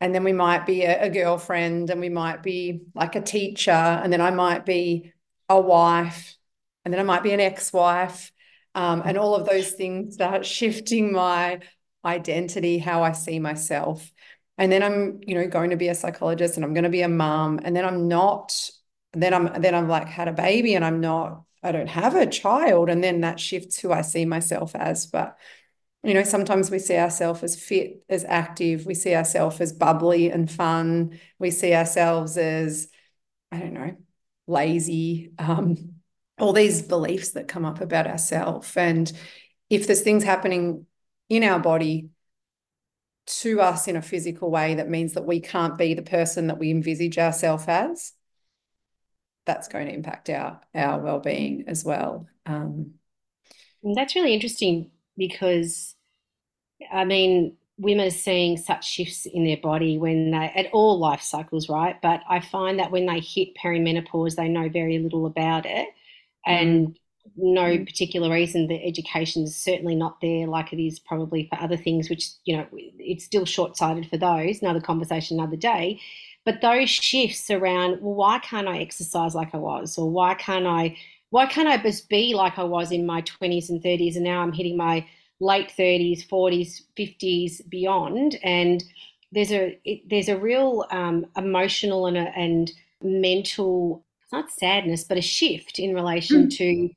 and 0.00 0.14
then 0.14 0.24
we 0.24 0.32
might 0.32 0.66
be 0.66 0.82
a, 0.82 1.04
a, 1.04 1.10
girlfriend 1.10 1.90
and 1.90 2.00
we 2.00 2.08
might 2.08 2.42
be 2.42 2.82
like 2.94 3.16
a 3.16 3.20
teacher 3.20 3.70
and 3.70 4.12
then 4.12 4.20
i 4.20 4.30
might 4.30 4.66
be 4.66 5.12
a 5.48 5.60
wife 5.60 6.36
and 6.84 6.92
then 6.92 7.00
i 7.00 7.04
might 7.04 7.22
be 7.22 7.32
an 7.32 7.40
ex-wife 7.40 8.32
um, 8.74 9.02
and 9.06 9.16
all 9.16 9.34
of 9.34 9.46
those 9.46 9.72
things 9.72 10.14
start 10.14 10.44
shifting 10.44 11.12
my 11.12 11.60
identity 12.04 12.78
how 12.78 13.02
i 13.02 13.12
see 13.12 13.38
myself. 13.38 14.12
And 14.58 14.70
then 14.72 14.82
i'm 14.82 15.20
you 15.26 15.34
know 15.34 15.48
going 15.48 15.70
to 15.70 15.76
be 15.76 15.88
a 15.88 15.94
psychologist 15.94 16.56
and 16.56 16.64
i'm 16.64 16.72
going 16.74 16.84
to 16.84 16.90
be 16.90 17.02
a 17.02 17.08
mom 17.08 17.60
and 17.62 17.76
then 17.76 17.84
i'm 17.84 18.08
not 18.08 18.70
then 19.12 19.34
i'm 19.34 19.60
then 19.60 19.74
i'm 19.74 19.88
like 19.88 20.06
had 20.06 20.28
a 20.28 20.32
baby 20.32 20.74
and 20.74 20.84
i'm 20.84 21.00
not 21.00 21.42
i 21.62 21.72
don't 21.72 21.88
have 21.88 22.14
a 22.14 22.26
child 22.26 22.88
and 22.88 23.04
then 23.04 23.20
that 23.20 23.38
shifts 23.38 23.78
who 23.78 23.92
i 23.92 24.00
see 24.00 24.24
myself 24.24 24.74
as. 24.74 25.06
But 25.06 25.36
you 26.06 26.14
know, 26.14 26.22
sometimes 26.22 26.70
we 26.70 26.78
see 26.78 26.96
ourselves 26.96 27.42
as 27.42 27.60
fit, 27.60 28.04
as 28.08 28.24
active. 28.24 28.86
We 28.86 28.94
see 28.94 29.14
ourselves 29.14 29.60
as 29.60 29.72
bubbly 29.72 30.30
and 30.30 30.48
fun. 30.48 31.18
We 31.40 31.50
see 31.50 31.74
ourselves 31.74 32.38
as, 32.38 32.88
I 33.50 33.58
don't 33.58 33.74
know, 33.74 33.96
lazy. 34.46 35.32
Um, 35.36 35.94
all 36.38 36.52
these 36.52 36.82
beliefs 36.82 37.30
that 37.30 37.48
come 37.48 37.64
up 37.64 37.80
about 37.80 38.06
ourselves. 38.06 38.76
And 38.76 39.10
if 39.68 39.88
there's 39.88 40.02
things 40.02 40.22
happening 40.22 40.86
in 41.28 41.42
our 41.42 41.58
body 41.58 42.10
to 43.26 43.60
us 43.60 43.88
in 43.88 43.96
a 43.96 44.02
physical 44.02 44.48
way 44.48 44.76
that 44.76 44.88
means 44.88 45.14
that 45.14 45.26
we 45.26 45.40
can't 45.40 45.76
be 45.76 45.94
the 45.94 46.02
person 46.02 46.46
that 46.46 46.58
we 46.58 46.70
envisage 46.70 47.18
ourselves 47.18 47.64
as, 47.66 48.12
that's 49.44 49.66
going 49.66 49.88
to 49.88 49.94
impact 49.94 50.30
our 50.30 50.60
our 50.72 51.00
well-being 51.00 51.64
as 51.66 51.84
well. 51.84 52.28
Um, 52.44 52.92
that's 53.82 54.14
really 54.14 54.34
interesting 54.34 54.92
because 55.16 55.95
I 56.92 57.04
mean, 57.04 57.56
women 57.78 58.06
are 58.06 58.10
seeing 58.10 58.56
such 58.56 58.88
shifts 58.88 59.26
in 59.26 59.44
their 59.44 59.56
body 59.58 59.98
when 59.98 60.30
they 60.30 60.52
at 60.54 60.70
all 60.72 60.98
life 60.98 61.20
cycles, 61.20 61.68
right? 61.68 62.00
But 62.00 62.22
I 62.28 62.40
find 62.40 62.78
that 62.78 62.90
when 62.90 63.06
they 63.06 63.20
hit 63.20 63.56
perimenopause, 63.56 64.36
they 64.36 64.48
know 64.48 64.68
very 64.68 64.98
little 64.98 65.26
about 65.26 65.66
it, 65.66 65.88
and 66.46 66.88
mm. 66.88 66.94
no 67.36 67.78
particular 67.78 68.30
reason. 68.30 68.66
The 68.66 68.82
education 68.84 69.44
is 69.44 69.56
certainly 69.56 69.94
not 69.94 70.20
there 70.20 70.46
like 70.46 70.72
it 70.72 70.82
is 70.82 70.98
probably 70.98 71.48
for 71.48 71.60
other 71.60 71.76
things, 71.76 72.08
which 72.08 72.28
you 72.44 72.56
know 72.56 72.66
it's 72.72 73.24
still 73.24 73.44
short 73.44 73.76
sighted 73.76 74.08
for 74.08 74.16
those. 74.16 74.62
Another 74.62 74.80
conversation, 74.80 75.38
another 75.38 75.56
day. 75.56 76.00
But 76.44 76.60
those 76.60 76.88
shifts 76.88 77.50
around, 77.50 78.00
well, 78.00 78.14
why 78.14 78.38
can't 78.38 78.68
I 78.68 78.78
exercise 78.78 79.34
like 79.34 79.52
I 79.52 79.58
was, 79.58 79.98
or 79.98 80.08
why 80.08 80.34
can't 80.34 80.66
I? 80.66 80.96
Why 81.30 81.44
can't 81.46 81.68
I 81.68 81.76
just 81.76 82.08
be 82.08 82.34
like 82.34 82.56
I 82.56 82.62
was 82.62 82.92
in 82.92 83.04
my 83.04 83.20
20s 83.22 83.68
and 83.68 83.82
30s, 83.82 84.14
and 84.14 84.24
now 84.24 84.40
I'm 84.40 84.52
hitting 84.52 84.76
my 84.76 85.04
late 85.40 85.72
30s, 85.76 86.26
40s, 86.26 86.82
50s, 86.98 87.68
beyond. 87.68 88.38
And 88.42 88.82
there's 89.32 89.52
a 89.52 89.78
it, 89.84 90.08
there's 90.08 90.28
a 90.28 90.38
real 90.38 90.86
um, 90.90 91.26
emotional 91.36 92.06
and, 92.06 92.16
a, 92.16 92.32
and 92.36 92.72
mental, 93.02 94.04
not 94.32 94.50
sadness, 94.50 95.04
but 95.04 95.18
a 95.18 95.22
shift 95.22 95.78
in 95.78 95.94
relation 95.94 96.46
mm. 96.46 96.56
to 96.56 96.90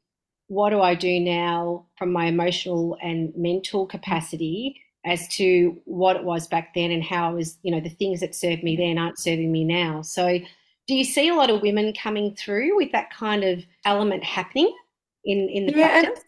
what 0.47 0.71
do 0.71 0.81
I 0.81 0.95
do 0.95 1.19
now 1.19 1.85
from 1.97 2.11
my 2.11 2.25
emotional 2.25 2.97
and 3.01 3.31
mental 3.35 3.85
capacity 3.85 4.81
as 5.05 5.27
to 5.29 5.79
what 5.85 6.15
it 6.15 6.23
was 6.23 6.47
back 6.47 6.73
then 6.73 6.91
and 6.91 7.03
how 7.03 7.29
I 7.29 7.33
was, 7.33 7.57
you 7.61 7.71
know, 7.71 7.79
the 7.79 7.89
things 7.89 8.19
that 8.19 8.35
served 8.35 8.63
me 8.63 8.75
then 8.75 8.97
aren't 8.97 9.19
serving 9.19 9.51
me 9.51 9.63
now. 9.63 10.01
So 10.01 10.39
do 10.87 10.95
you 10.95 11.03
see 11.03 11.29
a 11.29 11.35
lot 11.35 11.49
of 11.49 11.61
women 11.61 11.93
coming 11.93 12.35
through 12.35 12.75
with 12.75 12.91
that 12.91 13.11
kind 13.11 13.43
of 13.43 13.63
element 13.85 14.23
happening 14.23 14.75
in, 15.23 15.47
in 15.49 15.67
the 15.67 15.73
yeah, 15.73 16.01
practice? 16.01 16.23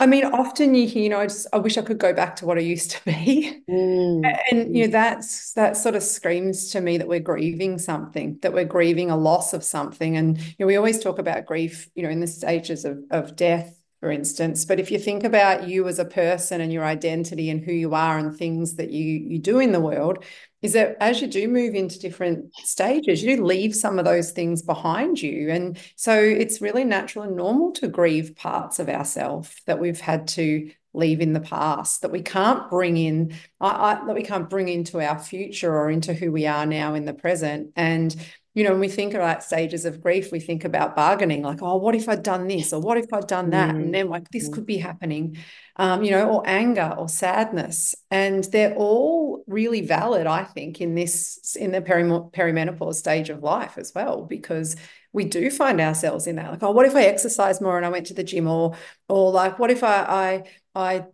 I 0.00 0.06
mean, 0.06 0.24
often 0.24 0.74
you 0.74 0.88
hear, 0.88 1.02
you 1.04 1.08
know, 1.08 1.20
I 1.20 1.26
just 1.26 1.46
I 1.52 1.58
wish 1.58 1.78
I 1.78 1.82
could 1.82 1.98
go 1.98 2.12
back 2.12 2.34
to 2.36 2.46
what 2.46 2.58
I 2.58 2.62
used 2.62 2.90
to 2.90 3.04
be. 3.04 3.62
Mm. 3.70 4.38
And 4.50 4.76
you 4.76 4.86
know, 4.86 4.90
that's 4.90 5.52
that 5.52 5.76
sort 5.76 5.94
of 5.94 6.02
screams 6.02 6.70
to 6.72 6.80
me 6.80 6.98
that 6.98 7.06
we're 7.06 7.20
grieving 7.20 7.78
something, 7.78 8.38
that 8.42 8.52
we're 8.52 8.64
grieving 8.64 9.10
a 9.10 9.16
loss 9.16 9.52
of 9.52 9.62
something. 9.62 10.16
And 10.16 10.38
you 10.38 10.54
know, 10.60 10.66
we 10.66 10.76
always 10.76 10.98
talk 11.02 11.18
about 11.18 11.46
grief, 11.46 11.88
you 11.94 12.02
know, 12.02 12.10
in 12.10 12.20
the 12.20 12.26
stages 12.26 12.84
of, 12.84 12.98
of 13.10 13.36
death, 13.36 13.80
for 14.06 14.12
instance. 14.12 14.64
But 14.64 14.78
if 14.78 14.92
you 14.92 15.00
think 15.00 15.24
about 15.24 15.66
you 15.66 15.88
as 15.88 15.98
a 15.98 16.04
person 16.04 16.60
and 16.60 16.72
your 16.72 16.84
identity 16.84 17.50
and 17.50 17.60
who 17.60 17.72
you 17.72 17.92
are 17.92 18.16
and 18.16 18.32
things 18.32 18.76
that 18.76 18.92
you 18.92 19.02
you 19.02 19.40
do 19.40 19.58
in 19.58 19.72
the 19.72 19.80
world, 19.80 20.24
is 20.62 20.74
that 20.74 20.96
as 21.00 21.20
you 21.20 21.26
do 21.26 21.48
move 21.48 21.74
into 21.74 21.98
different 21.98 22.54
stages, 22.54 23.24
you 23.24 23.42
leave 23.44 23.74
some 23.74 23.98
of 23.98 24.04
those 24.04 24.30
things 24.30 24.62
behind 24.62 25.20
you. 25.20 25.50
And 25.50 25.76
so 25.96 26.16
it's 26.16 26.60
really 26.60 26.84
natural 26.84 27.24
and 27.24 27.34
normal 27.34 27.72
to 27.72 27.88
grieve 27.88 28.36
parts 28.36 28.78
of 28.78 28.88
ourselves 28.88 29.60
that 29.66 29.80
we've 29.80 30.00
had 30.00 30.28
to 30.28 30.70
leave 30.94 31.20
in 31.20 31.32
the 31.32 31.40
past 31.40 32.02
that 32.02 32.12
we 32.12 32.22
can't 32.22 32.70
bring 32.70 32.96
in 32.96 33.34
I, 33.60 33.68
I, 33.68 34.06
that 34.06 34.14
we 34.14 34.22
can't 34.22 34.48
bring 34.48 34.68
into 34.68 35.00
our 35.00 35.18
future 35.18 35.76
or 35.76 35.90
into 35.90 36.14
who 36.14 36.30
we 36.30 36.46
are 36.46 36.64
now 36.64 36.94
in 36.94 37.06
the 37.06 37.12
present 37.12 37.72
and 37.76 38.16
you 38.56 38.64
know, 38.64 38.70
when 38.70 38.80
we 38.80 38.88
think 38.88 39.12
about 39.12 39.44
stages 39.44 39.84
of 39.84 40.00
grief, 40.00 40.32
we 40.32 40.40
think 40.40 40.64
about 40.64 40.96
bargaining, 40.96 41.42
like, 41.42 41.60
oh, 41.60 41.76
what 41.76 41.94
if 41.94 42.08
I'd 42.08 42.22
done 42.22 42.48
this, 42.48 42.72
or 42.72 42.80
what 42.80 42.96
if 42.96 43.12
I'd 43.12 43.26
done 43.26 43.50
that, 43.50 43.74
mm. 43.74 43.76
and 43.82 43.94
then 43.94 44.08
like 44.08 44.30
this 44.30 44.48
mm. 44.48 44.54
could 44.54 44.64
be 44.64 44.78
happening, 44.78 45.36
um, 45.76 46.02
you 46.02 46.10
know, 46.10 46.26
or 46.30 46.42
anger 46.46 46.94
or 46.96 47.06
sadness, 47.06 47.94
and 48.10 48.44
they're 48.44 48.74
all 48.74 49.44
really 49.46 49.82
valid, 49.82 50.26
I 50.26 50.44
think, 50.44 50.80
in 50.80 50.94
this 50.94 51.54
in 51.54 51.70
the 51.70 51.82
peri- 51.82 52.04
perimenopause 52.04 52.94
stage 52.94 53.28
of 53.28 53.42
life 53.42 53.76
as 53.76 53.92
well, 53.94 54.24
because 54.24 54.74
we 55.12 55.26
do 55.26 55.50
find 55.50 55.78
ourselves 55.78 56.26
in 56.26 56.36
that, 56.36 56.50
like, 56.50 56.62
oh, 56.62 56.70
what 56.70 56.86
if 56.86 56.96
I 56.96 57.02
exercise 57.04 57.60
more 57.60 57.76
and 57.76 57.84
I 57.84 57.90
went 57.90 58.06
to 58.06 58.14
the 58.14 58.24
gym, 58.24 58.48
or 58.48 58.74
or 59.06 59.32
like, 59.32 59.58
what 59.58 59.70
if 59.70 59.84
I 59.84 60.42
I 60.74 60.94
I 60.94 61.04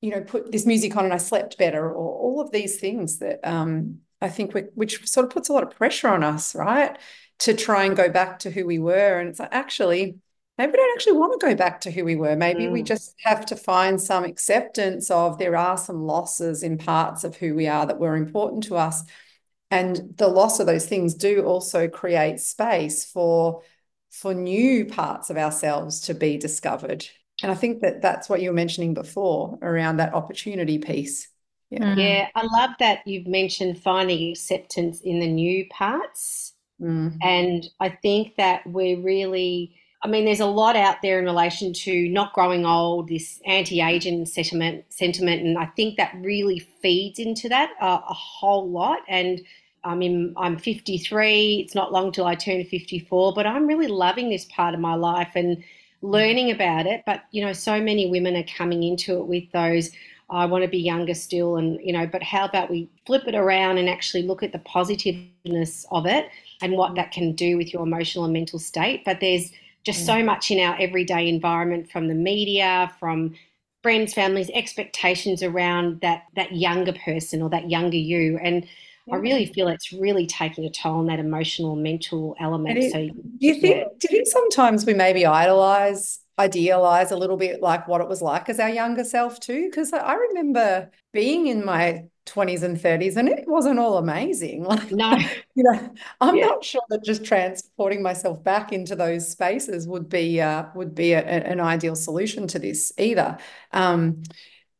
you 0.00 0.10
know 0.10 0.22
put 0.22 0.50
this 0.50 0.66
music 0.66 0.96
on 0.96 1.04
and 1.04 1.14
I 1.14 1.18
slept 1.18 1.58
better, 1.58 1.88
or 1.88 2.18
all 2.18 2.40
of 2.40 2.50
these 2.50 2.80
things 2.80 3.20
that 3.20 3.38
um 3.44 4.00
I 4.22 4.28
think 4.28 4.54
which 4.74 5.06
sort 5.06 5.24
of 5.26 5.32
puts 5.32 5.48
a 5.48 5.52
lot 5.52 5.64
of 5.64 5.70
pressure 5.70 6.08
on 6.08 6.22
us, 6.22 6.54
right? 6.54 6.96
To 7.40 7.54
try 7.54 7.84
and 7.84 7.96
go 7.96 8.08
back 8.08 8.38
to 8.40 8.50
who 8.50 8.64
we 8.64 8.78
were. 8.78 9.18
And 9.18 9.28
it's 9.28 9.40
like, 9.40 9.48
actually, 9.52 10.16
maybe 10.56 10.70
we 10.70 10.76
don't 10.76 10.96
actually 10.96 11.18
want 11.18 11.38
to 11.38 11.46
go 11.46 11.54
back 11.56 11.80
to 11.82 11.90
who 11.90 12.04
we 12.04 12.14
were. 12.14 12.36
Maybe 12.36 12.64
mm. 12.64 12.72
we 12.72 12.82
just 12.82 13.14
have 13.24 13.44
to 13.46 13.56
find 13.56 14.00
some 14.00 14.24
acceptance 14.24 15.10
of 15.10 15.38
there 15.38 15.56
are 15.56 15.76
some 15.76 16.02
losses 16.02 16.62
in 16.62 16.78
parts 16.78 17.24
of 17.24 17.36
who 17.36 17.54
we 17.54 17.66
are 17.66 17.84
that 17.84 17.98
were 17.98 18.16
important 18.16 18.62
to 18.64 18.76
us. 18.76 19.02
And 19.72 20.14
the 20.16 20.28
loss 20.28 20.60
of 20.60 20.66
those 20.66 20.86
things 20.86 21.14
do 21.14 21.44
also 21.44 21.88
create 21.88 22.40
space 22.40 23.04
for 23.04 23.62
for 24.10 24.34
new 24.34 24.84
parts 24.84 25.30
of 25.30 25.38
ourselves 25.38 26.00
to 26.00 26.14
be 26.14 26.36
discovered. 26.36 27.06
And 27.42 27.50
I 27.50 27.54
think 27.54 27.80
that 27.80 28.02
that's 28.02 28.28
what 28.28 28.42
you 28.42 28.50
were 28.50 28.54
mentioning 28.54 28.92
before 28.92 29.58
around 29.62 29.96
that 29.96 30.12
opportunity 30.12 30.78
piece. 30.78 31.31
Yeah. 31.72 31.96
yeah, 31.96 32.28
I 32.34 32.42
love 32.42 32.72
that 32.80 33.06
you've 33.06 33.26
mentioned 33.26 33.80
finding 33.80 34.30
acceptance 34.30 35.00
in 35.00 35.20
the 35.20 35.26
new 35.26 35.66
parts. 35.70 36.52
Mm. 36.78 37.16
And 37.22 37.70
I 37.80 37.88
think 37.88 38.36
that 38.36 38.66
we're 38.66 39.00
really, 39.00 39.74
I 40.02 40.08
mean, 40.08 40.26
there's 40.26 40.40
a 40.40 40.46
lot 40.46 40.76
out 40.76 41.00
there 41.00 41.18
in 41.18 41.24
relation 41.24 41.72
to 41.72 42.08
not 42.10 42.34
growing 42.34 42.66
old, 42.66 43.08
this 43.08 43.40
anti-aging 43.46 44.26
sentiment, 44.26 44.84
sentiment, 44.90 45.42
and 45.42 45.56
I 45.56 45.66
think 45.66 45.96
that 45.96 46.14
really 46.20 46.58
feeds 46.58 47.18
into 47.18 47.48
that 47.48 47.70
uh, 47.80 48.00
a 48.06 48.14
whole 48.14 48.68
lot. 48.68 48.98
And 49.08 49.40
I 49.82 49.94
mean, 49.94 50.34
I'm 50.36 50.58
53. 50.58 51.60
It's 51.64 51.74
not 51.74 51.90
long 51.90 52.12
till 52.12 52.26
I 52.26 52.34
turn 52.34 52.62
54, 52.64 53.32
but 53.32 53.46
I'm 53.46 53.66
really 53.66 53.88
loving 53.88 54.28
this 54.28 54.44
part 54.44 54.74
of 54.74 54.80
my 54.80 54.94
life 54.94 55.32
and 55.34 55.64
learning 56.02 56.50
about 56.50 56.86
it. 56.86 57.04
But 57.06 57.24
you 57.30 57.42
know, 57.42 57.54
so 57.54 57.80
many 57.80 58.10
women 58.10 58.36
are 58.36 58.56
coming 58.58 58.82
into 58.82 59.18
it 59.20 59.26
with 59.26 59.50
those 59.52 59.90
I 60.32 60.46
want 60.46 60.64
to 60.64 60.68
be 60.68 60.78
younger 60.78 61.14
still, 61.14 61.56
and 61.56 61.78
you 61.84 61.92
know, 61.92 62.06
but 62.06 62.22
how 62.22 62.46
about 62.46 62.70
we 62.70 62.88
flip 63.06 63.24
it 63.26 63.34
around 63.34 63.76
and 63.76 63.88
actually 63.88 64.22
look 64.22 64.42
at 64.42 64.52
the 64.52 64.58
positiveness 64.60 65.84
of 65.90 66.06
it 66.06 66.28
and 66.62 66.72
what 66.72 66.94
that 66.94 67.12
can 67.12 67.32
do 67.32 67.58
with 67.58 67.72
your 67.72 67.82
emotional 67.82 68.24
and 68.24 68.32
mental 68.32 68.58
state. 68.58 69.04
But 69.04 69.20
there's 69.20 69.52
just 69.84 70.02
mm. 70.02 70.06
so 70.06 70.24
much 70.24 70.50
in 70.50 70.58
our 70.58 70.74
everyday 70.80 71.28
environment 71.28 71.90
from 71.90 72.08
the 72.08 72.14
media, 72.14 72.90
from 72.98 73.34
friends, 73.82 74.14
families, 74.14 74.50
expectations 74.54 75.42
around 75.42 76.00
that 76.00 76.24
that 76.34 76.56
younger 76.56 76.94
person 76.94 77.42
or 77.42 77.50
that 77.50 77.70
younger 77.70 77.98
you. 77.98 78.38
And 78.42 78.66
I 79.12 79.16
really 79.16 79.46
feel 79.46 79.68
it's 79.68 79.92
really 79.92 80.26
taking 80.26 80.64
a 80.64 80.70
toll 80.70 81.00
on 81.00 81.06
that 81.08 81.18
emotional, 81.18 81.76
mental 81.76 82.36
element. 82.40 82.78
It, 82.78 82.92
so, 82.92 83.06
do 83.08 83.12
you 83.40 83.60
think? 83.60 83.76
Yeah. 83.76 83.84
Do 83.98 84.08
you 84.10 84.16
think 84.16 84.28
sometimes 84.28 84.86
we 84.86 84.94
maybe 84.94 85.26
idolize 85.26 86.20
idealize 86.38 87.10
a 87.10 87.16
little 87.16 87.36
bit 87.36 87.60
like 87.60 87.86
what 87.86 88.00
it 88.00 88.08
was 88.08 88.22
like 88.22 88.48
as 88.48 88.58
our 88.58 88.70
younger 88.70 89.04
self 89.04 89.38
too 89.38 89.66
because 89.68 89.92
i 89.92 90.14
remember 90.14 90.90
being 91.12 91.46
in 91.46 91.64
my 91.64 92.04
20s 92.26 92.62
and 92.62 92.78
30s 92.78 93.16
and 93.16 93.28
it 93.28 93.46
wasn't 93.46 93.78
all 93.78 93.98
amazing 93.98 94.64
like 94.72 94.90
no 94.90 95.14
you 95.54 95.62
know 95.62 95.92
i'm 96.20 96.36
yeah. 96.36 96.46
not 96.46 96.64
sure 96.64 96.82
that 96.88 97.04
just 97.04 97.24
transporting 97.24 98.02
myself 98.02 98.42
back 98.42 98.72
into 98.72 98.96
those 98.96 99.28
spaces 99.28 99.86
would 99.86 100.08
be 100.08 100.40
uh, 100.40 100.64
would 100.74 100.94
be 100.94 101.12
a, 101.12 101.20
an 101.20 101.60
ideal 101.60 101.94
solution 101.94 102.46
to 102.46 102.58
this 102.58 102.92
either 102.96 103.36
um, 103.72 104.22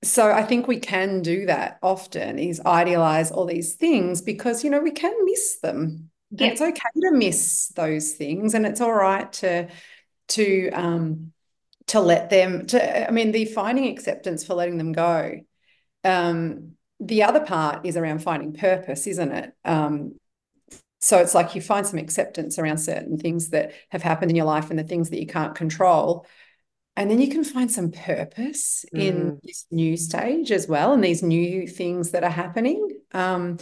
so 0.03 0.33
i 0.33 0.43
think 0.43 0.67
we 0.67 0.79
can 0.79 1.21
do 1.21 1.45
that 1.45 1.79
often 1.83 2.39
is 2.39 2.63
idealize 2.65 3.31
all 3.31 3.45
these 3.45 3.75
things 3.75 4.23
because 4.23 4.65
you 4.65 4.71
know 4.71 4.81
we 4.81 4.91
can 4.91 5.13
miss 5.25 5.59
them 5.61 6.09
yeah. 6.31 6.47
it's 6.47 6.63
okay 6.63 7.01
to 7.03 7.11
miss 7.13 7.69
those 7.77 8.13
things 8.13 8.55
and 8.55 8.65
it's 8.65 8.81
all 8.81 8.95
right 8.95 9.33
to 9.33 9.69
to 10.29 10.71
um 10.71 11.33
to 11.87 12.01
let 12.01 12.31
them 12.31 12.67
to 12.67 13.09
i 13.09 13.11
mean 13.11 13.33
the 13.33 13.45
finding 13.45 13.87
acceptance 13.87 14.45
for 14.45 14.55
letting 14.55 14.79
them 14.79 14.93
go 14.93 15.41
um, 16.05 16.73
the 16.99 17.23
other 17.23 17.41
part 17.41 17.87
is 17.87 17.97
around 17.97 18.23
finding 18.23 18.53
purpose 18.53 19.07
isn't 19.07 19.33
it 19.33 19.53
um, 19.65 20.15
so 21.01 21.19
it's 21.19 21.35
like 21.35 21.55
you 21.55 21.61
find 21.61 21.87
some 21.87 21.99
acceptance 21.99 22.59
around 22.59 22.79
certain 22.79 23.19
things 23.19 23.51
that 23.51 23.73
have 23.91 24.03
happened 24.03 24.31
in 24.31 24.37
your 24.37 24.47
life 24.47 24.71
and 24.71 24.79
the 24.79 24.85
things 24.85 25.11
that 25.11 25.21
you 25.21 25.27
can't 25.27 25.55
control 25.55 26.27
and 26.97 27.11
then 27.11 27.21
you 27.21 27.29
can 27.29 27.45
find 27.45 27.71
some 27.71 27.91
purpose 27.91 28.85
mm. 28.95 29.01
in 29.01 29.41
this 29.43 29.67
new 29.71 29.97
stage 29.97 30.51
as 30.53 30.69
well 30.69 30.93
and 30.93 31.03
these 31.03 31.23
new 31.23 31.67
things 31.67 32.11
that 32.11 32.25
are 32.25 32.31
happening 32.31 32.89
um, 33.13 33.59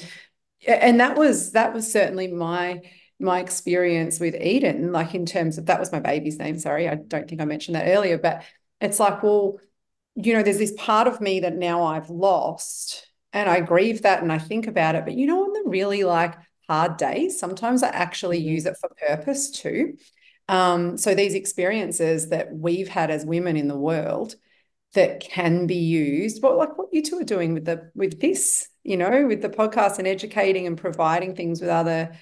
and 0.67 1.01
that 1.01 1.17
was 1.17 1.53
that 1.53 1.73
was 1.73 1.91
certainly 1.91 2.29
my 2.29 2.81
my 3.21 3.41
experience 3.41 4.19
with 4.19 4.35
Eden, 4.35 4.93
like 4.93 5.15
in 5.15 5.27
terms 5.27 5.59
of 5.59 5.67
that 5.67 5.81
was 5.81 5.93
my 5.93 6.01
baby's 6.01 6.39
name. 6.39 6.59
Sorry, 6.59 6.89
I 6.89 6.95
don't 6.95 7.29
think 7.29 7.41
I 7.41 7.45
mentioned 7.45 7.77
that 7.77 7.89
earlier, 7.89 8.19
but 8.19 8.43
it's 8.81 8.99
like, 8.99 9.23
well, 9.23 9.59
you 10.15 10.33
know, 10.35 10.43
there's 10.43 10.59
this 10.59 10.75
part 10.77 11.07
of 11.07 11.21
me 11.21 11.41
that 11.41 11.57
now 11.57 11.85
I've 11.85 12.11
lost, 12.11 13.07
and 13.33 13.49
I 13.49 13.61
grieve 13.61 14.03
that 14.03 14.23
and 14.23 14.33
I 14.33 14.39
think 14.39 14.67
about 14.67 14.95
it. 14.95 15.05
But 15.05 15.15
you 15.15 15.27
know, 15.27 15.45
on 15.45 15.53
the 15.53 15.71
really 15.71 16.05
like 16.05 16.35
hard 16.69 16.97
days, 16.97 17.39
sometimes 17.39 17.83
I 17.83 17.89
actually 17.89 18.41
mm-hmm. 18.41 18.49
use 18.49 18.67
it 18.67 18.77
for 18.81 18.91
purpose 19.09 19.51
too. 19.51 19.97
Um, 20.49 20.97
so 20.97 21.15
these 21.15 21.35
experiences 21.35 22.31
that 22.31 22.53
we've 22.53 22.89
had 22.89 23.11
as 23.11 23.25
women 23.25 23.57
in 23.57 23.69
the 23.69 23.79
world 23.79 24.35
that 24.95 25.21
can 25.21 25.67
be 25.69 25.77
used, 25.77 26.43
but 26.43 26.57
like 26.57 26.77
what 26.77 26.89
you 26.93 27.03
two 27.03 27.19
are 27.19 27.25
doing 27.25 27.55
with 27.55 27.65
the 27.65 27.91
with 27.95 28.21
this, 28.21 28.69
you 28.83 28.97
know, 28.97 29.27
with 29.27 29.43
the 29.43 29.49
podcast 29.49 29.99
and 29.99 30.09
educating 30.09 30.67
and 30.67 30.77
providing 30.77 31.37
things 31.37 31.61
with 31.61 31.71
other 31.71 32.17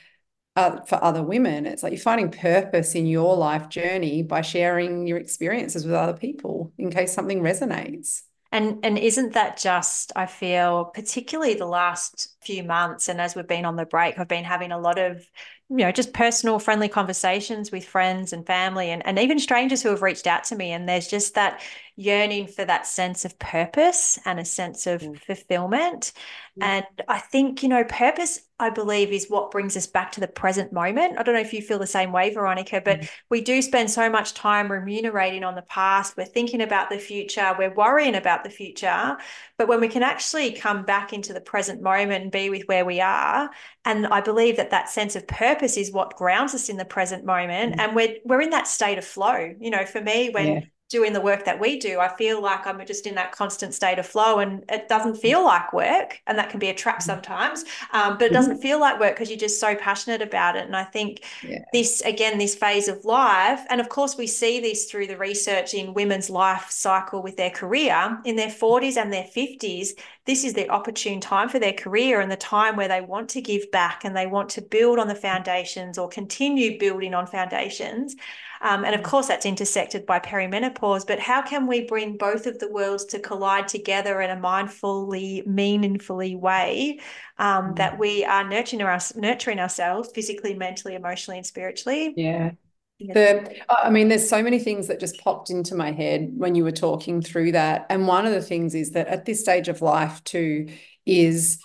uh, 0.58 0.80
for 0.84 1.02
other 1.04 1.22
women. 1.22 1.66
It's 1.66 1.84
like 1.84 1.92
you're 1.92 2.00
finding 2.00 2.32
purpose 2.32 2.96
in 2.96 3.06
your 3.06 3.36
life 3.36 3.68
journey 3.68 4.24
by 4.24 4.40
sharing 4.40 5.06
your 5.06 5.18
experiences 5.18 5.84
with 5.84 5.94
other 5.94 6.14
people 6.14 6.72
in 6.76 6.90
case 6.90 7.14
something 7.14 7.40
resonates. 7.40 8.22
And 8.50 8.78
and 8.82 8.98
isn't 8.98 9.34
that 9.34 9.58
just 9.58 10.10
I 10.16 10.26
feel 10.26 10.86
particularly 10.86 11.54
the 11.54 11.66
last 11.66 12.34
few 12.42 12.64
months 12.64 13.08
and 13.08 13.20
as 13.20 13.36
we've 13.36 13.46
been 13.46 13.66
on 13.66 13.76
the 13.76 13.84
break 13.84 14.18
I've 14.18 14.26
been 14.26 14.44
having 14.44 14.72
a 14.72 14.80
lot 14.80 14.98
of 14.98 15.24
you 15.68 15.76
know 15.76 15.92
just 15.92 16.14
personal 16.14 16.58
friendly 16.58 16.88
conversations 16.88 17.70
with 17.70 17.84
friends 17.84 18.32
and 18.32 18.46
family 18.46 18.90
and, 18.90 19.06
and 19.06 19.18
even 19.18 19.38
strangers 19.38 19.82
who 19.82 19.90
have 19.90 20.00
reached 20.00 20.26
out 20.26 20.44
to 20.44 20.56
me 20.56 20.72
and 20.72 20.88
there's 20.88 21.08
just 21.08 21.34
that 21.34 21.60
yearning 21.98 22.46
for 22.46 22.64
that 22.64 22.86
sense 22.86 23.24
of 23.24 23.36
purpose 23.40 24.20
and 24.24 24.38
a 24.38 24.44
sense 24.44 24.86
of 24.86 25.02
mm. 25.02 25.20
fulfillment 25.20 26.12
mm. 26.56 26.64
and 26.64 26.84
i 27.08 27.18
think 27.18 27.60
you 27.60 27.68
know 27.68 27.82
purpose 27.82 28.38
i 28.60 28.70
believe 28.70 29.10
is 29.10 29.28
what 29.28 29.50
brings 29.50 29.76
us 29.76 29.88
back 29.88 30.12
to 30.12 30.20
the 30.20 30.28
present 30.28 30.72
moment 30.72 31.18
i 31.18 31.24
don't 31.24 31.34
know 31.34 31.40
if 31.40 31.52
you 31.52 31.60
feel 31.60 31.80
the 31.80 31.88
same 31.88 32.12
way 32.12 32.32
veronica 32.32 32.80
but 32.84 33.00
mm. 33.00 33.10
we 33.30 33.40
do 33.40 33.60
spend 33.60 33.90
so 33.90 34.08
much 34.08 34.32
time 34.32 34.70
remunerating 34.70 35.42
on 35.42 35.56
the 35.56 35.62
past 35.62 36.16
we're 36.16 36.24
thinking 36.24 36.60
about 36.60 36.88
the 36.88 37.00
future 37.00 37.52
we're 37.58 37.74
worrying 37.74 38.14
about 38.14 38.44
the 38.44 38.50
future 38.50 39.16
but 39.56 39.66
when 39.66 39.80
we 39.80 39.88
can 39.88 40.04
actually 40.04 40.52
come 40.52 40.84
back 40.84 41.12
into 41.12 41.32
the 41.32 41.40
present 41.40 41.82
moment 41.82 42.22
and 42.22 42.30
be 42.30 42.48
with 42.48 42.62
where 42.66 42.84
we 42.84 43.00
are 43.00 43.50
and 43.84 44.06
i 44.06 44.20
believe 44.20 44.56
that 44.56 44.70
that 44.70 44.88
sense 44.88 45.16
of 45.16 45.26
purpose 45.26 45.76
is 45.76 45.90
what 45.90 46.14
grounds 46.14 46.54
us 46.54 46.68
in 46.68 46.76
the 46.76 46.84
present 46.84 47.24
moment 47.24 47.74
mm. 47.74 47.80
and 47.80 47.96
we're 47.96 48.14
we're 48.24 48.40
in 48.40 48.50
that 48.50 48.68
state 48.68 48.98
of 48.98 49.04
flow 49.04 49.52
you 49.58 49.70
know 49.70 49.84
for 49.84 50.00
me 50.00 50.30
when 50.30 50.46
yeah 50.46 50.60
doing 50.88 51.12
the 51.12 51.20
work 51.20 51.44
that 51.44 51.60
we 51.60 51.78
do, 51.78 52.00
I 52.00 52.08
feel 52.16 52.42
like 52.42 52.66
I'm 52.66 52.84
just 52.86 53.06
in 53.06 53.14
that 53.16 53.32
constant 53.32 53.74
state 53.74 53.98
of 53.98 54.06
flow 54.06 54.38
and 54.38 54.64
it 54.70 54.88
doesn't 54.88 55.16
feel 55.16 55.44
like 55.44 55.72
work. 55.72 56.20
And 56.26 56.38
that 56.38 56.48
can 56.50 56.58
be 56.58 56.68
a 56.68 56.74
trap 56.74 56.96
mm-hmm. 56.96 57.10
sometimes, 57.10 57.64
um, 57.92 58.16
but 58.16 58.26
it 58.28 58.32
doesn't 58.32 58.54
mm-hmm. 58.54 58.62
feel 58.62 58.80
like 58.80 58.98
work 58.98 59.14
because 59.14 59.28
you're 59.28 59.38
just 59.38 59.60
so 59.60 59.74
passionate 59.74 60.22
about 60.22 60.56
it. 60.56 60.64
And 60.64 60.76
I 60.76 60.84
think 60.84 61.24
yeah. 61.42 61.64
this, 61.72 62.00
again, 62.02 62.38
this 62.38 62.54
phase 62.54 62.88
of 62.88 63.04
life, 63.04 63.60
and 63.68 63.80
of 63.80 63.88
course, 63.88 64.16
we 64.16 64.26
see 64.26 64.60
this 64.60 64.90
through 64.90 65.08
the 65.08 65.18
research 65.18 65.74
in 65.74 65.94
women's 65.94 66.30
life 66.30 66.70
cycle 66.70 67.22
with 67.22 67.36
their 67.36 67.50
career 67.50 68.18
in 68.24 68.36
their 68.36 68.48
40s 68.48 68.96
and 68.96 69.12
their 69.12 69.24
50s. 69.24 69.90
This 70.28 70.44
is 70.44 70.52
the 70.52 70.68
opportune 70.68 71.22
time 71.22 71.48
for 71.48 71.58
their 71.58 71.72
career 71.72 72.20
and 72.20 72.30
the 72.30 72.36
time 72.36 72.76
where 72.76 72.86
they 72.86 73.00
want 73.00 73.30
to 73.30 73.40
give 73.40 73.70
back 73.70 74.04
and 74.04 74.14
they 74.14 74.26
want 74.26 74.50
to 74.50 74.60
build 74.60 74.98
on 74.98 75.08
the 75.08 75.14
foundations 75.14 75.96
or 75.96 76.06
continue 76.06 76.78
building 76.78 77.14
on 77.14 77.26
foundations. 77.26 78.14
Um, 78.60 78.84
and 78.84 78.94
of 78.94 79.00
mm. 79.00 79.04
course, 79.04 79.28
that's 79.28 79.46
intersected 79.46 80.04
by 80.04 80.20
perimenopause. 80.20 81.06
But 81.06 81.18
how 81.18 81.40
can 81.40 81.66
we 81.66 81.86
bring 81.86 82.18
both 82.18 82.46
of 82.46 82.58
the 82.58 82.70
worlds 82.70 83.06
to 83.06 83.20
collide 83.20 83.68
together 83.68 84.20
in 84.20 84.28
a 84.28 84.36
mindfully, 84.36 85.46
meaningfully 85.46 86.36
way 86.36 87.00
um, 87.38 87.72
mm. 87.72 87.76
that 87.76 87.98
we 87.98 88.22
are 88.26 88.46
nurturing, 88.46 88.82
our, 88.82 89.00
nurturing 89.16 89.58
ourselves 89.58 90.10
physically, 90.14 90.52
mentally, 90.52 90.94
emotionally, 90.94 91.38
and 91.38 91.46
spiritually? 91.46 92.12
Yeah. 92.18 92.50
The, 93.00 93.54
I 93.68 93.90
mean, 93.90 94.08
there's 94.08 94.28
so 94.28 94.42
many 94.42 94.58
things 94.58 94.88
that 94.88 94.98
just 94.98 95.22
popped 95.22 95.50
into 95.50 95.74
my 95.74 95.92
head 95.92 96.32
when 96.36 96.54
you 96.54 96.64
were 96.64 96.72
talking 96.72 97.22
through 97.22 97.52
that. 97.52 97.86
And 97.90 98.08
one 98.08 98.26
of 98.26 98.32
the 98.32 98.42
things 98.42 98.74
is 98.74 98.90
that 98.90 99.06
at 99.06 99.24
this 99.24 99.40
stage 99.40 99.68
of 99.68 99.82
life, 99.82 100.22
too, 100.24 100.68
is 101.06 101.60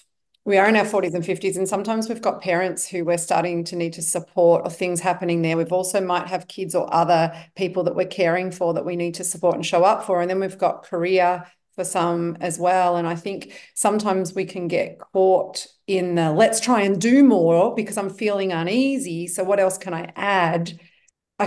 we 0.45 0.57
are 0.57 0.67
in 0.67 0.75
our 0.75 0.85
40s 0.85 1.13
and 1.13 1.23
50s 1.23 1.57
and 1.57 1.67
sometimes 1.67 2.09
we've 2.09 2.21
got 2.21 2.41
parents 2.41 2.85
who 2.87 3.05
we're 3.05 3.17
starting 3.17 3.63
to 3.63 3.75
need 3.75 3.93
to 3.93 4.01
support 4.01 4.61
or 4.65 4.69
things 4.69 4.99
happening 4.99 5.41
there. 5.41 5.55
We've 5.57 5.71
also 5.71 6.01
might 6.01 6.27
have 6.27 6.47
kids 6.47 6.75
or 6.75 6.93
other 6.93 7.33
people 7.55 7.83
that 7.83 7.95
we're 7.95 8.07
caring 8.07 8.51
for 8.51 8.73
that 8.73 8.85
we 8.85 8.95
need 8.95 9.15
to 9.15 9.23
support 9.23 9.55
and 9.55 9.65
show 9.65 9.83
up 9.83 10.03
for. 10.03 10.21
And 10.21 10.29
then 10.29 10.39
we've 10.41 10.57
got 10.57 10.83
career 10.83 11.45
for 11.75 11.83
some 11.83 12.37
as 12.41 12.59
well. 12.59 12.97
And 12.97 13.07
i 13.07 13.15
think 13.15 13.53
sometimes 13.73 14.35
we 14.35 14.45
can 14.45 14.67
get 14.67 14.99
caught 14.99 15.65
in 15.87 16.15
the 16.15 16.31
let's 16.31 16.59
try 16.59 16.81
and 16.81 17.01
do 17.01 17.23
more 17.23 17.73
because 17.73 17.97
i'm 17.97 18.09
feeling 18.09 18.51
uneasy. 18.51 19.27
So 19.27 19.43
what 19.43 19.59
else 19.59 19.77
can 19.77 19.93
i 19.93 20.11
add 20.15 20.77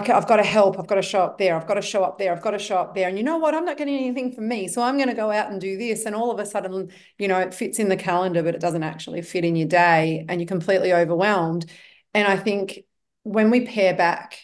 I've 0.01 0.27
got 0.27 0.37
to 0.37 0.43
help. 0.43 0.79
I've 0.79 0.87
got 0.87 0.97
to 0.97 1.03
show 1.03 1.21
up 1.21 1.39
there. 1.39 1.57
I've 1.57 1.67
got 1.67 1.75
to 1.75 1.83
show 1.83 2.05
up 2.05 2.19
there. 2.19 2.33
I've 2.33 2.43
got 2.43 2.53
to 2.53 2.59
show 2.59 2.77
up 2.77 2.95
there. 2.95 3.09
And 3.09 3.19
you 3.19 3.25
know 3.25 3.39
what? 3.39 3.55
I'm 3.55 3.65
not 3.65 3.77
getting 3.77 3.97
anything 3.97 4.33
from 4.33 4.49
me. 4.49 4.69
So 4.69 4.83
I'm 4.83 4.97
going 4.97 5.09
to 5.09 5.15
go 5.15 5.31
out 5.31 5.51
and 5.51 5.61
do 5.61 5.77
this. 5.77 6.05
And 6.07 6.15
all 6.15 6.31
of 6.31 6.39
a 6.39 6.47
sudden, 6.47 6.91
you 7.19 7.29
know, 7.29 7.39
it 7.39 7.55
fits 7.55 7.79
in 7.79 7.89
the 7.89 7.97
calendar, 7.97 8.43
but 8.43 8.55
it 8.55 8.61
doesn't 8.61 8.83
actually 8.83 9.23
fit 9.23 9.45
in 9.45 9.57
your 9.57 9.69
day. 9.69 10.25
And 10.29 10.41
you're 10.41 10.49
completely 10.49 10.93
overwhelmed. 10.93 11.71
And 12.15 12.27
I 12.27 12.37
think 12.37 12.81
when 13.23 13.51
we 13.51 13.67
pare 13.67 13.95
back 13.95 14.39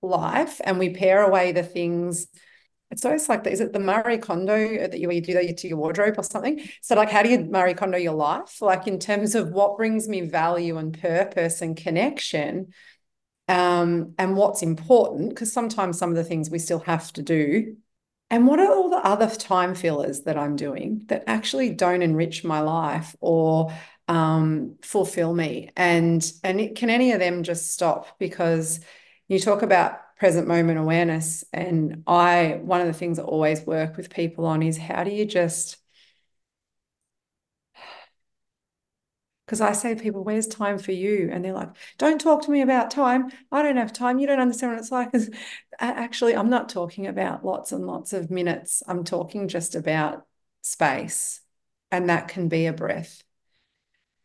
life 0.00 0.60
and 0.64 0.78
we 0.78 0.90
pare 0.90 1.22
away 1.22 1.52
the 1.52 1.62
things, 1.62 2.26
it's 2.90 3.04
always 3.04 3.28
like, 3.28 3.46
is 3.46 3.60
it 3.60 3.72
the 3.72 3.78
Marie 3.78 4.18
Kondo 4.18 4.88
that 4.88 4.98
you, 4.98 5.10
you 5.10 5.20
do 5.22 5.32
that 5.32 5.56
to 5.58 5.68
your 5.68 5.78
wardrobe 5.78 6.14
or 6.18 6.24
something? 6.24 6.62
So 6.82 6.94
like, 6.94 7.10
how 7.10 7.22
do 7.22 7.30
you 7.30 7.38
Marie 7.38 7.74
Kondo 7.74 7.96
your 7.96 8.14
life? 8.14 8.60
Like 8.60 8.86
in 8.86 8.98
terms 8.98 9.34
of 9.34 9.50
what 9.50 9.78
brings 9.78 10.08
me 10.08 10.20
value 10.22 10.76
and 10.76 10.98
purpose 11.00 11.62
and 11.62 11.76
connection 11.76 12.72
um, 13.48 14.14
and 14.18 14.36
what's 14.36 14.62
important, 14.62 15.30
because 15.30 15.52
sometimes 15.52 15.98
some 15.98 16.10
of 16.10 16.16
the 16.16 16.24
things 16.24 16.50
we 16.50 16.58
still 16.58 16.80
have 16.80 17.12
to 17.14 17.22
do. 17.22 17.76
And 18.30 18.46
what 18.46 18.60
are 18.60 18.72
all 18.72 18.88
the 18.88 18.96
other 18.96 19.28
time 19.28 19.74
fillers 19.74 20.22
that 20.22 20.38
I'm 20.38 20.56
doing 20.56 21.04
that 21.08 21.24
actually 21.26 21.70
don't 21.74 22.00
enrich 22.00 22.44
my 22.44 22.60
life 22.60 23.14
or 23.20 23.70
um, 24.08 24.76
fulfill 24.80 25.34
me? 25.34 25.68
And 25.76 26.24
and 26.42 26.60
it, 26.60 26.76
can 26.76 26.88
any 26.88 27.12
of 27.12 27.20
them 27.20 27.42
just 27.42 27.72
stop? 27.72 28.18
Because 28.18 28.80
you 29.28 29.38
talk 29.38 29.62
about 29.62 29.98
present 30.16 30.48
moment 30.48 30.78
awareness, 30.78 31.44
and 31.52 32.04
I 32.06 32.60
one 32.62 32.80
of 32.80 32.86
the 32.86 32.94
things 32.94 33.18
I 33.18 33.22
always 33.24 33.66
work 33.66 33.98
with 33.98 34.08
people 34.08 34.46
on 34.46 34.62
is 34.62 34.78
how 34.78 35.04
do 35.04 35.10
you 35.10 35.26
just 35.26 35.76
Because 39.52 39.60
I 39.60 39.72
say 39.72 39.94
people, 39.94 40.24
where's 40.24 40.46
time 40.46 40.78
for 40.78 40.92
you? 40.92 41.28
And 41.30 41.44
they're 41.44 41.52
like, 41.52 41.68
don't 41.98 42.18
talk 42.18 42.40
to 42.44 42.50
me 42.50 42.62
about 42.62 42.90
time. 42.90 43.30
I 43.50 43.62
don't 43.62 43.76
have 43.76 43.92
time. 43.92 44.18
You 44.18 44.26
don't 44.26 44.40
understand 44.40 44.72
what 44.72 44.80
it's 44.80 44.90
like. 44.90 45.12
Actually, 45.78 46.34
I'm 46.34 46.48
not 46.48 46.70
talking 46.70 47.06
about 47.06 47.44
lots 47.44 47.70
and 47.70 47.86
lots 47.86 48.14
of 48.14 48.30
minutes. 48.30 48.82
I'm 48.88 49.04
talking 49.04 49.48
just 49.48 49.74
about 49.74 50.26
space. 50.62 51.42
And 51.90 52.08
that 52.08 52.28
can 52.28 52.48
be 52.48 52.64
a 52.64 52.72
breath 52.72 53.22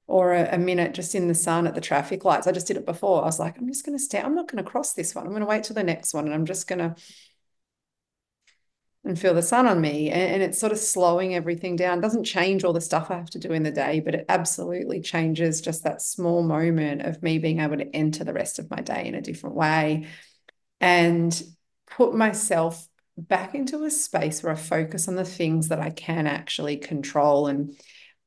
or 0.07 0.31
a, 0.31 0.55
a, 0.55 0.57
minute 0.57 0.93
just 0.93 1.13
in 1.13 1.27
the 1.27 1.35
sun 1.35 1.67
at 1.67 1.75
the 1.75 1.81
traffic 1.81 2.23
lights. 2.23 2.47
I 2.47 2.53
just 2.53 2.67
did 2.67 2.77
it 2.77 2.85
before. 2.85 3.21
I 3.21 3.25
was 3.25 3.37
like, 3.37 3.57
I'm 3.57 3.67
just 3.67 3.85
going 3.85 3.97
to 3.97 4.01
stay. 4.01 4.21
I'm 4.21 4.33
not 4.33 4.49
going 4.49 4.63
to 4.63 4.71
cross 4.71 4.93
this 4.93 5.13
one. 5.13 5.25
I'm 5.25 5.31
going 5.31 5.41
to 5.41 5.45
wait 5.45 5.65
till 5.65 5.73
the 5.73 5.83
next 5.83 6.13
one. 6.13 6.23
And 6.23 6.33
I'm 6.33 6.45
just 6.45 6.69
going 6.69 6.79
to 6.79 6.95
and 9.07 9.17
feel 9.17 9.33
the 9.33 9.41
sun 9.41 9.65
on 9.67 9.81
me. 9.81 10.09
And, 10.09 10.33
and, 10.33 10.43
it's 10.43 10.59
sort 10.59 10.71
of 10.71 10.77
slowing 10.77 11.33
everything 11.33 11.75
down. 11.75 11.99
It 11.99 12.01
doesn't 12.01 12.25
change 12.25 12.63
all 12.63 12.73
the 12.73 12.81
stuff 12.81 13.09
I 13.09 13.15
have 13.15 13.29
to 13.31 13.39
do 13.39 13.51
in 13.51 13.63
the 13.63 13.71
day, 13.71 13.99
but 13.99 14.15
it 14.15 14.25
absolutely 14.29 15.01
changes 15.01 15.61
just 15.61 15.83
that 15.83 16.01
small 16.01 16.43
moment 16.43 17.01
of 17.01 17.23
me 17.23 17.39
being 17.39 17.59
able 17.59 17.77
to 17.77 17.95
enter 17.95 18.23
the 18.23 18.33
rest 18.33 18.59
of 18.59 18.69
my 18.69 18.81
day 18.81 19.05
in 19.05 19.15
a 19.15 19.21
different 19.21 19.55
way 19.55 20.07
and 20.79 21.41
put 21.89 22.13
myself 22.13 22.87
back 23.17 23.55
into 23.55 23.83
a 23.83 23.89
space 23.89 24.43
where 24.43 24.53
I 24.53 24.55
focus 24.55 25.07
on 25.07 25.15
the 25.15 25.25
things 25.25 25.69
that 25.69 25.79
I 25.79 25.89
can 25.89 26.27
actually 26.27 26.77
control. 26.77 27.47
And 27.47 27.71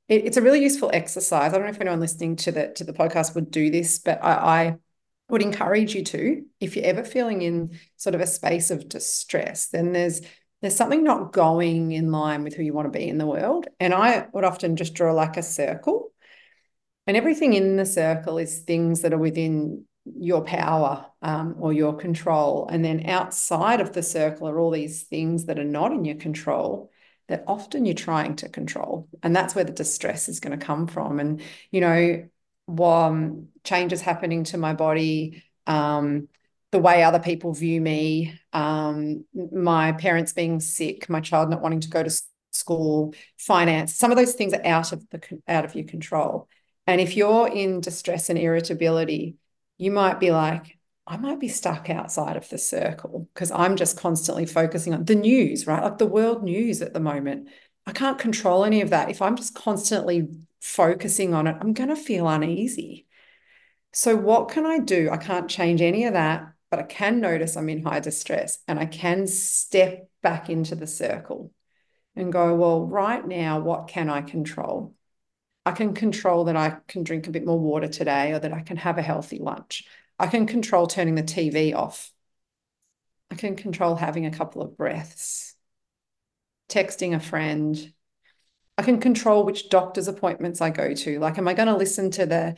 it, 0.09 0.25
it's 0.25 0.37
a 0.37 0.43
really 0.43 0.63
useful 0.63 0.91
exercise. 0.93 1.53
I 1.53 1.57
don't 1.57 1.67
know 1.67 1.71
if 1.71 1.81
anyone 1.81 2.01
listening 2.01 2.37
to 2.37 2.53
the 2.53 2.69
to 2.77 2.85
the 2.85 2.93
podcast 2.93 3.35
would 3.35 3.51
do 3.51 3.71
this, 3.71 3.99
but 4.01 4.23
I, 4.25 4.33
I 4.33 4.77
would 5.29 5.43
encourage 5.43 5.95
you 5.95 6.05
to, 6.05 6.45
if 6.59 6.77
you're 6.77 6.85
ever 6.85 7.05
feeling 7.05 7.43
in 7.43 7.79
sort 7.97 8.15
of 8.15 8.21
a 8.21 8.27
space 8.27 8.71
of 8.71 8.89
distress, 8.89 9.69
then 9.69 9.93
there's 9.93 10.23
there's 10.61 10.77
something 10.77 11.03
not 11.03 11.33
going 11.33 11.93
in 11.93 12.13
line 12.13 12.45
with 12.45 12.55
who 12.55 12.63
you 12.63 12.73
want 12.73 12.93
to 12.93 12.99
be 12.99 13.09
in 13.09 13.19
the 13.19 13.27
world. 13.27 13.67
And 13.79 13.95
I 13.95 14.27
would 14.33 14.45
often 14.45 14.77
just 14.77 14.95
draw 14.95 15.13
like 15.13 15.37
a 15.37 15.43
circle. 15.43 16.13
And 17.07 17.17
everything 17.17 17.55
in 17.55 17.77
the 17.77 17.87
circle 17.87 18.39
is 18.39 18.61
things 18.61 19.03
that 19.03 19.13
are 19.13 19.19
within 19.19 19.85
your 20.05 20.43
power 20.45 21.07
um, 21.23 21.57
or 21.59 21.73
your 21.73 21.97
control. 21.97 22.69
And 22.71 22.85
then 22.85 23.09
outside 23.09 23.81
of 23.81 23.93
the 23.93 24.03
circle 24.03 24.49
are 24.49 24.59
all 24.59 24.71
these 24.71 25.03
things 25.03 25.47
that 25.47 25.59
are 25.59 25.65
not 25.65 25.93
in 25.93 26.05
your 26.05 26.17
control 26.17 26.91
that 27.29 27.45
often 27.47 27.87
you're 27.87 27.95
trying 27.95 28.37
to 28.37 28.49
control. 28.49 29.09
And 29.23 29.35
that's 29.35 29.55
where 29.55 29.65
the 29.65 29.73
distress 29.73 30.29
is 30.29 30.41
going 30.41 30.59
to 30.59 30.65
come 30.65 30.87
from. 30.87 31.21
And, 31.21 31.41
you 31.71 31.81
know, 31.81 32.29
while 32.67 33.11
um, 33.11 33.49
changes 33.65 34.01
happening 34.01 34.45
to 34.45 34.59
my 34.59 34.75
body, 34.75 35.43
um, 35.67 36.29
the 36.73 36.79
way 36.79 37.03
other 37.03 37.19
people 37.19 37.53
view 37.53 37.81
me, 37.81 38.39
um, 38.53 39.25
my 39.53 39.93
parents 39.93 40.33
being 40.33 40.61
sick, 40.61 41.09
my 41.09 41.21
child 41.21 41.51
not 41.51 41.63
wanting 41.63 41.81
to 41.81 41.89
go 41.89 42.03
to 42.03 42.23
school, 42.53 43.15
finance, 43.39 43.97
some 43.97 44.11
of 44.11 44.17
those 44.17 44.35
things 44.35 44.53
are 44.53 44.65
out 44.65 44.93
of 44.93 45.09
the 45.11 45.21
out 45.49 45.65
of 45.65 45.75
your 45.75 45.87
control. 45.87 46.49
And 46.87 47.01
if 47.01 47.17
you're 47.17 47.49
in 47.49 47.81
distress 47.81 48.31
and 48.31 48.39
irritability, 48.39 49.37
you 49.79 49.91
might 49.91 50.21
be 50.21 50.31
like, 50.31 50.79
I 51.07 51.17
might 51.17 51.41
be 51.41 51.49
stuck 51.49 51.91
outside 51.91 52.37
of 52.37 52.49
the 52.49 52.59
circle 52.59 53.29
because 53.35 53.51
I'm 53.51 53.77
just 53.77 53.97
constantly 53.97 54.47
focusing 54.47 54.95
on 54.95 55.05
the 55.05 55.17
news, 55.17 55.67
right? 55.67 55.83
Like 55.83 55.99
the 55.99 56.07
world 56.07 56.45
news 56.45 56.83
at 56.83 56.93
the 56.93 57.01
moment. 57.01 57.49
I 57.87 57.93
can't 57.93 58.19
control 58.19 58.65
any 58.65 58.83
of 58.83 58.91
that. 58.91 59.11
If 59.11 59.21
I'm 59.21 59.37
just 59.37 59.55
constantly 59.55 60.29
focusing 60.61 61.35
on 61.35 61.47
it, 61.47 61.57
I'm 61.61 61.73
going 61.73 61.89
to 61.89 61.97
feel 61.97 62.29
uneasy. 62.29 63.07
So, 63.93 64.15
what 64.15 64.51
can 64.51 64.67
I 64.67 64.79
do? 64.79 65.11
I 65.11 65.17
can't 65.17 65.51
change 65.51 65.81
any 65.81 66.05
of 66.05 66.13
that 66.13 66.50
but 66.71 66.81
I 66.81 66.85
can 66.85 67.21
notice 67.21 67.57
I'm 67.57 67.69
in 67.69 67.83
high 67.83 68.01
distress 68.01 68.59
and 68.69 68.79
I 68.79 68.87
can 68.87 69.27
step 69.27 70.09
back 70.23 70.49
into 70.49 70.75
the 70.75 70.87
circle 70.87 71.53
and 72.15 72.33
go, 72.33 72.55
well, 72.55 72.87
right 72.87 73.27
now, 73.27 73.59
what 73.59 73.89
can 73.89 74.09
I 74.09 74.23
control? 74.23 74.95
I 75.67 75.73
can 75.73 75.95
control 75.95 76.45
that 76.45 76.57
I 76.57 76.77
can 76.89 77.03
drink 77.03 77.27
a 77.27 77.31
bit 77.31 77.45
more 77.45 77.59
water 77.59 77.89
today 77.89 78.33
or 78.33 78.39
that 78.39 78.53
I 78.53 78.61
can 78.61 78.77
have 78.79 78.99
a 78.99 79.03
healthy 79.03 79.39
lunch. 79.39 79.85
I 80.19 80.27
can 80.27 80.47
control 80.47 80.87
turning 80.87 81.15
the 81.17 81.23
TV 81.23 81.75
off. 81.75 82.13
I 83.31 83.35
can 83.35 83.57
control 83.57 83.97
having 83.97 84.27
a 84.27 84.31
couple 84.31 84.63
of 84.63 84.77
breaths, 84.77 85.55
texting 86.69 87.15
a 87.15 87.21
friend. 87.21 87.93
I 88.77 88.83
can 88.83 89.01
control 89.01 89.45
which 89.45 89.69
doctor's 89.69 90.09
appointments 90.09 90.61
I 90.61 90.71
go 90.71 90.95
to. 90.95 91.19
Like, 91.19 91.39
am 91.39 91.49
I 91.49 91.55
going 91.55 91.69
to 91.69 91.77
listen 91.77 92.11
to 92.13 92.27
the 92.27 92.57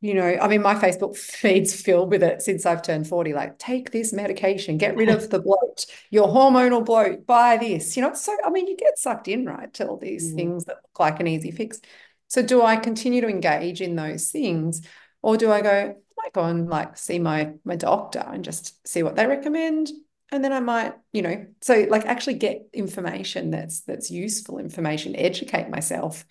you 0.00 0.14
know, 0.14 0.36
I 0.40 0.48
mean, 0.48 0.62
my 0.62 0.74
Facebook 0.74 1.16
feed's 1.16 1.80
filled 1.80 2.10
with 2.10 2.22
it 2.22 2.42
since 2.42 2.66
I've 2.66 2.82
turned 2.82 3.08
40. 3.08 3.32
Like, 3.32 3.58
take 3.58 3.90
this 3.90 4.12
medication, 4.12 4.76
get 4.76 4.96
rid 4.96 5.08
of 5.08 5.30
the 5.30 5.38
bloat, 5.38 5.86
your 6.10 6.28
hormonal 6.28 6.84
bloat, 6.84 7.26
buy 7.26 7.56
this. 7.56 7.96
You 7.96 8.02
know, 8.02 8.14
so, 8.14 8.36
I 8.44 8.50
mean, 8.50 8.66
you 8.66 8.76
get 8.76 8.98
sucked 8.98 9.28
in, 9.28 9.46
right, 9.46 9.72
to 9.74 9.88
all 9.88 9.96
these 9.96 10.32
mm. 10.32 10.36
things 10.36 10.64
that 10.66 10.76
look 10.76 11.00
like 11.00 11.20
an 11.20 11.26
easy 11.26 11.50
fix. 11.50 11.80
So, 12.28 12.42
do 12.42 12.62
I 12.62 12.76
continue 12.76 13.22
to 13.22 13.28
engage 13.28 13.80
in 13.80 13.96
those 13.96 14.30
things? 14.30 14.86
Or 15.22 15.38
do 15.38 15.50
I 15.50 15.62
go, 15.62 15.70
I 15.70 15.94
might 16.22 16.32
go 16.34 16.44
and 16.44 16.68
like 16.68 16.98
see 16.98 17.18
my 17.18 17.54
my 17.64 17.76
doctor 17.76 18.22
and 18.26 18.44
just 18.44 18.86
see 18.86 19.02
what 19.02 19.16
they 19.16 19.26
recommend? 19.26 19.90
And 20.30 20.44
then 20.44 20.52
I 20.52 20.60
might, 20.60 20.94
you 21.12 21.22
know, 21.22 21.46
so 21.62 21.86
like 21.88 22.04
actually 22.04 22.34
get 22.34 22.68
information 22.74 23.50
that's 23.50 23.80
that's 23.80 24.10
useful 24.10 24.58
information, 24.58 25.16
educate 25.16 25.70
myself 25.70 26.26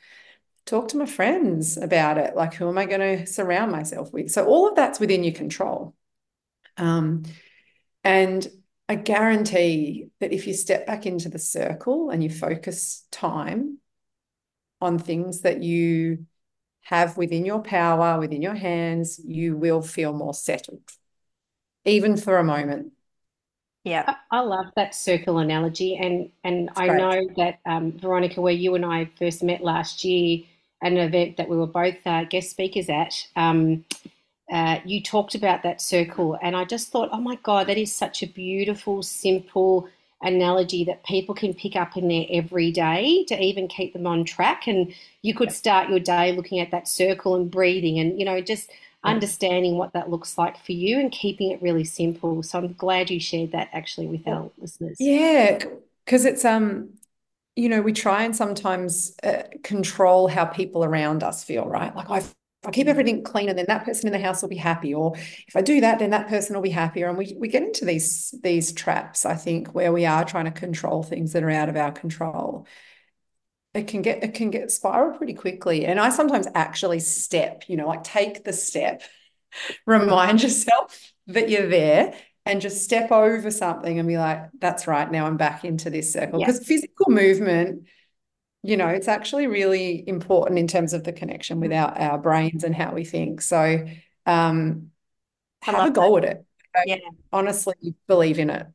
talk 0.66 0.90
to 0.90 0.98
my 0.98 1.06
friends 1.06 1.78
about 1.78 2.18
it. 2.18 2.36
Like, 2.36 2.54
who 2.54 2.70
am 2.70 2.78
I 2.78 2.86
going 2.86 3.02
to 3.02 3.26
surround 3.26 3.72
myself 3.72 4.12
with? 4.14 4.32
So, 4.32 4.46
all 4.46 4.70
of 4.70 4.76
that's 4.76 5.00
within 5.00 5.24
your 5.24 5.34
control. 5.34 5.96
Um, 6.78 7.24
and 8.04 8.48
I 8.90 8.96
guarantee 8.96 10.10
that 10.20 10.34
if 10.34 10.48
you 10.48 10.54
step 10.54 10.86
back 10.86 11.06
into 11.06 11.30
the 11.30 11.40
circle 11.40 12.10
and 12.10 12.24
you 12.24 12.30
focus 12.30 13.06
time 13.12 13.80
on 14.82 15.00
things 15.00 15.42
that 15.42 15.64
you 15.64 16.26
have 16.82 17.16
within 17.16 17.46
your 17.46 17.62
power, 17.62 18.20
within 18.20 18.42
your 18.42 18.56
hands, 18.56 19.20
you 19.24 19.56
will 19.56 19.82
feel 19.82 20.12
more 20.14 20.34
settled, 20.34 20.84
even 21.86 22.18
for 22.18 22.38
a 22.38 22.44
moment. 22.44 22.92
Yeah, 23.86 24.16
I, 24.32 24.40
love 24.40 24.68
that 24.78 24.96
circle 24.96 25.40
analogy, 25.40 25.98
and 25.98 26.30
and 26.46 26.70
I 26.78 26.88
great. 26.88 26.98
know 26.98 27.28
that 27.36 27.60
um, 27.66 28.00
Veronica, 28.00 28.40
where 28.40 28.54
you 28.54 28.76
and 28.76 28.86
I 28.86 29.10
first 29.20 29.44
met 29.44 29.62
last 29.62 30.06
year, 30.06 30.44
an 30.84 30.98
event 30.98 31.38
that 31.38 31.50
we 31.50 31.58
were 31.58 31.68
both 31.68 31.98
uh, 32.06 32.26
guest 32.26 32.52
speakers 32.52 32.90
at, 32.90 33.28
um, 33.36 33.86
uh, 34.52 34.80
you 34.86 35.02
talked 35.02 35.36
about 35.36 35.64
that 35.64 35.82
circle, 35.82 36.38
and 36.42 36.56
I 36.56 36.66
just 36.66 36.92
thought, 36.92 37.10
oh 37.12 37.22
my 37.22 37.36
God, 37.44 37.68
that 37.68 37.78
is 37.78 37.96
such 37.96 38.22
a 38.22 38.28
beautiful, 38.28 39.02
simple 39.02 39.88
analogy 40.22 40.84
that 40.86 41.04
people 41.04 41.36
can 41.36 41.54
pick 41.54 41.76
up 41.76 41.98
in 41.98 42.08
their 42.08 42.26
everyday 42.30 43.26
to 43.28 43.42
even 43.42 43.68
keep 43.68 43.94
them 43.94 44.08
on 44.08 44.24
track. 44.24 44.68
And 44.68 44.94
you 45.22 45.34
could 45.34 45.52
start 45.52 45.90
your 45.90 46.00
day 46.00 46.32
looking 46.32 46.60
at 46.60 46.72
that 46.72 46.88
circle 46.88 47.36
and 47.36 47.50
breathing, 47.50 48.00
and 48.00 48.20
you 48.20 48.26
know, 48.26 48.42
just 48.42 48.70
understanding 49.04 49.78
what 49.78 49.94
that 49.94 50.10
looks 50.10 50.38
like 50.38 50.64
for 50.64 50.72
you 50.72 51.00
and 51.00 51.12
keeping 51.12 51.52
it 51.52 51.62
really 51.62 51.84
simple. 51.84 52.42
So 52.44 52.60
I'm 52.60 52.74
glad 52.74 53.10
you 53.10 53.20
shared 53.20 53.52
that 53.52 53.70
actually 53.74 54.08
with 54.08 54.28
our 54.28 54.50
listeners. 54.60 54.98
Yeah, 55.00 55.60
because 56.06 56.26
it's 56.26 56.46
um 56.46 56.90
you 57.56 57.70
know, 57.70 57.82
we 57.82 57.94
try 57.94 58.24
and 58.24 58.36
sometimes 58.36 59.14
uh, 59.24 59.44
control 59.64 60.28
how 60.28 60.46
people 60.46 60.84
around 60.84 61.24
us 61.24 61.44
feel, 61.44 61.68
right? 61.68 61.96
Like 61.96 62.24
if 62.24 62.36
I 62.66 62.72
keep 62.72 62.88
everything 62.88 63.24
clean 63.24 63.50
and 63.50 63.58
then 63.58 63.66
that 63.68 63.86
person 63.86 64.08
in 64.08 64.14
the 64.14 64.26
house 64.26 64.42
will 64.42 64.50
be 64.50 64.56
happy, 64.56 64.94
or 64.94 65.14
if 65.16 65.56
I 65.56 65.62
do 65.62 65.82
that, 65.82 66.00
then 66.00 66.12
that 66.12 66.30
person 66.30 66.56
will 66.56 66.64
be 66.64 66.72
happier. 66.72 67.10
And 67.10 67.18
we 67.18 67.36
we 67.38 67.48
get 67.48 67.64
into 67.64 67.86
these 67.86 68.34
these 68.42 68.72
traps, 68.72 69.26
I 69.26 69.36
think, 69.36 69.76
where 69.76 69.92
we 69.92 70.06
are 70.06 70.26
trying 70.26 70.46
to 70.46 70.52
control 70.52 71.04
things 71.04 71.34
that 71.34 71.44
are 71.44 71.50
out 71.50 71.70
of 71.70 71.76
our 71.76 71.92
control. 71.92 72.66
It 73.74 73.88
can 73.88 74.02
get 74.02 74.24
it 74.24 74.34
can 74.34 74.50
get 74.50 74.72
spiral 74.72 75.18
pretty 75.18 75.34
quickly. 75.34 75.86
And 75.86 76.00
I 76.00 76.10
sometimes 76.10 76.48
actually 76.56 77.00
step, 77.00 77.66
you 77.68 77.78
know, 77.78 77.88
like 77.88 78.04
take 78.04 78.44
the 78.44 78.54
step, 78.54 79.04
remind 79.86 80.42
yourself 80.42 81.12
that 81.28 81.50
you're 81.50 81.70
there 81.70 82.16
and 82.46 82.62
just 82.62 82.84
step 82.84 83.12
over 83.12 83.50
something 83.52 84.00
and 84.00 84.08
be 84.08 84.18
like, 84.18 84.50
that's 84.60 84.88
right, 84.88 85.10
now 85.10 85.26
I'm 85.26 85.38
back 85.38 85.64
into 85.64 85.90
this 85.90 86.12
circle. 86.12 86.40
Because 86.40 86.60
yeah. 86.60 86.68
physical 86.68 87.10
movement, 87.10 87.88
you 88.64 88.78
know, 88.78 88.88
it's 88.88 89.08
actually 89.08 89.48
really 89.48 90.08
important 90.08 90.60
in 90.60 90.68
terms 90.68 90.94
of 90.94 91.04
the 91.04 91.14
connection 91.14 91.60
with 91.60 91.72
our, 91.72 91.90
our 91.98 92.18
brains 92.18 92.64
and 92.64 92.76
how 92.76 92.94
we 92.94 93.06
think. 93.06 93.42
So 93.42 93.86
um, 94.26 94.92
have 95.62 95.88
a 95.88 95.92
go 95.92 96.20
that. 96.20 96.26
at 96.26 96.38
it. 96.38 96.46
yeah. 96.86 96.98
honestly 97.32 97.96
believe 98.08 98.40
in 98.40 98.50
it. 98.50 98.68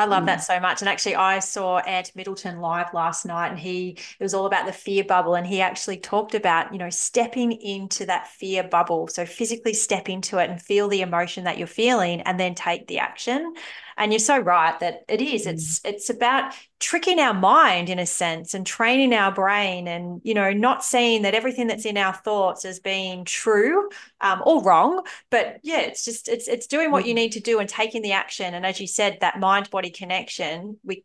I 0.00 0.06
love 0.06 0.24
that 0.24 0.38
mm. 0.38 0.44
so 0.44 0.58
much. 0.58 0.80
And 0.80 0.88
actually, 0.88 1.14
I 1.14 1.40
saw 1.40 1.78
Ant 1.80 2.10
Middleton 2.16 2.60
live 2.60 2.94
last 2.94 3.26
night, 3.26 3.48
and 3.48 3.58
he 3.58 3.90
it 3.90 4.22
was 4.22 4.32
all 4.32 4.46
about 4.46 4.64
the 4.64 4.72
fear 4.72 5.04
bubble, 5.04 5.34
and 5.34 5.46
he 5.46 5.60
actually 5.60 5.98
talked 5.98 6.34
about 6.34 6.72
you 6.72 6.78
know 6.78 6.88
stepping 6.88 7.52
into 7.52 8.06
that 8.06 8.26
fear 8.26 8.62
bubble. 8.62 9.08
So 9.08 9.26
physically 9.26 9.74
step 9.74 10.08
into 10.08 10.38
it 10.38 10.48
and 10.48 10.60
feel 10.60 10.88
the 10.88 11.02
emotion 11.02 11.44
that 11.44 11.58
you're 11.58 11.66
feeling, 11.66 12.22
and 12.22 12.40
then 12.40 12.54
take 12.54 12.86
the 12.86 12.98
action 12.98 13.54
and 14.00 14.12
you're 14.12 14.18
so 14.18 14.38
right 14.38 14.80
that 14.80 15.04
it 15.08 15.20
is. 15.20 15.46
Mm. 15.46 15.52
it's 15.52 15.80
it's 15.84 16.10
about 16.10 16.54
tricking 16.80 17.20
our 17.20 17.34
mind 17.34 17.90
in 17.90 17.98
a 17.98 18.06
sense 18.06 18.54
and 18.54 18.66
training 18.66 19.12
our 19.12 19.30
brain 19.30 19.86
and 19.86 20.22
you 20.24 20.32
know 20.32 20.52
not 20.52 20.82
seeing 20.82 21.22
that 21.22 21.34
everything 21.34 21.66
that's 21.66 21.84
in 21.84 21.98
our 21.98 22.14
thoughts 22.14 22.64
as 22.64 22.80
being 22.80 23.24
true 23.26 23.90
um, 24.22 24.42
or 24.44 24.64
wrong. 24.64 25.04
But 25.28 25.60
yeah 25.62 25.80
it's 25.80 26.04
just 26.04 26.28
it's 26.28 26.48
it's 26.48 26.66
doing 26.66 26.90
what 26.90 27.06
you 27.06 27.12
mm. 27.12 27.16
need 27.16 27.32
to 27.32 27.40
do 27.40 27.60
and 27.60 27.68
taking 27.68 28.00
the 28.02 28.12
action. 28.12 28.54
And 28.54 28.64
as 28.64 28.80
you 28.80 28.86
said 28.86 29.18
that 29.20 29.38
mind 29.38 29.70
body 29.70 29.90
connection 29.90 30.78
we 30.82 31.04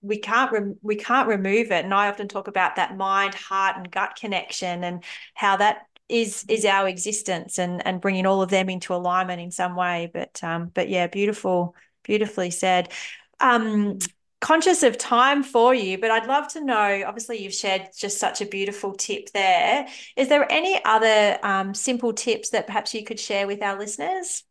we 0.00 0.18
can't 0.18 0.52
re- 0.52 0.74
we 0.82 0.94
can't 0.94 1.28
remove 1.28 1.72
it. 1.72 1.84
And 1.84 1.92
i 1.92 2.08
often 2.08 2.28
talk 2.28 2.46
about 2.46 2.76
that 2.76 2.96
mind 2.96 3.34
heart 3.34 3.76
and 3.76 3.90
gut 3.90 4.16
connection 4.18 4.84
and 4.84 5.02
how 5.34 5.56
that 5.56 5.88
is 6.08 6.44
is 6.48 6.64
our 6.64 6.86
existence 6.86 7.58
and 7.58 7.84
and 7.84 8.00
bringing 8.00 8.26
all 8.26 8.40
of 8.40 8.50
them 8.50 8.68
into 8.68 8.94
alignment 8.94 9.40
in 9.40 9.50
some 9.50 9.74
way. 9.74 10.08
But 10.14 10.38
um 10.44 10.70
but 10.72 10.88
yeah 10.88 11.08
beautiful 11.08 11.74
Beautifully 12.06 12.50
said. 12.50 12.92
Um, 13.40 13.98
conscious 14.40 14.82
of 14.82 14.96
time 14.96 15.42
for 15.42 15.74
you, 15.74 15.98
but 15.98 16.10
I'd 16.10 16.26
love 16.26 16.48
to 16.48 16.64
know. 16.64 17.02
Obviously, 17.06 17.42
you've 17.42 17.54
shared 17.54 17.88
just 17.98 18.18
such 18.18 18.40
a 18.40 18.46
beautiful 18.46 18.92
tip 18.92 19.30
there. 19.32 19.88
Is 20.16 20.28
there 20.28 20.50
any 20.50 20.80
other 20.84 21.38
um, 21.42 21.74
simple 21.74 22.12
tips 22.12 22.50
that 22.50 22.66
perhaps 22.66 22.94
you 22.94 23.04
could 23.04 23.18
share 23.18 23.46
with 23.46 23.62
our 23.62 23.78
listeners? 23.78 24.44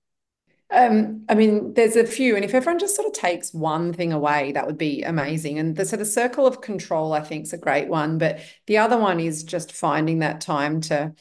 Um, 0.72 1.26
I 1.30 1.36
mean, 1.36 1.76
there's 1.76 1.96
a 1.96 2.06
few, 2.06 2.36
and 2.36 2.44
if 2.44 2.54
everyone 2.54 2.80
just 2.80 2.96
sort 2.96 3.08
of 3.08 3.14
takes 3.14 3.54
one 3.54 3.94
thing 3.94 4.12
away, 4.12 4.52
that 4.54 4.66
would 4.66 4.80
be 4.80 5.04
amazing. 5.04 5.60
And 5.60 5.76
the, 5.76 5.86
so 5.86 5.96
the 5.96 6.06
circle 6.06 6.48
of 6.48 6.60
control, 6.60 7.14
I 7.14 7.22
think, 7.22 7.46
is 7.46 7.54
a 7.54 7.58
great 7.58 7.88
one. 7.88 8.18
But 8.18 8.40
the 8.66 8.80
other 8.80 8.98
one 8.98 9.20
is 9.20 9.44
just 9.44 9.72
finding 9.72 10.20
that 10.20 10.42
time 10.42 10.82
to. 10.82 11.14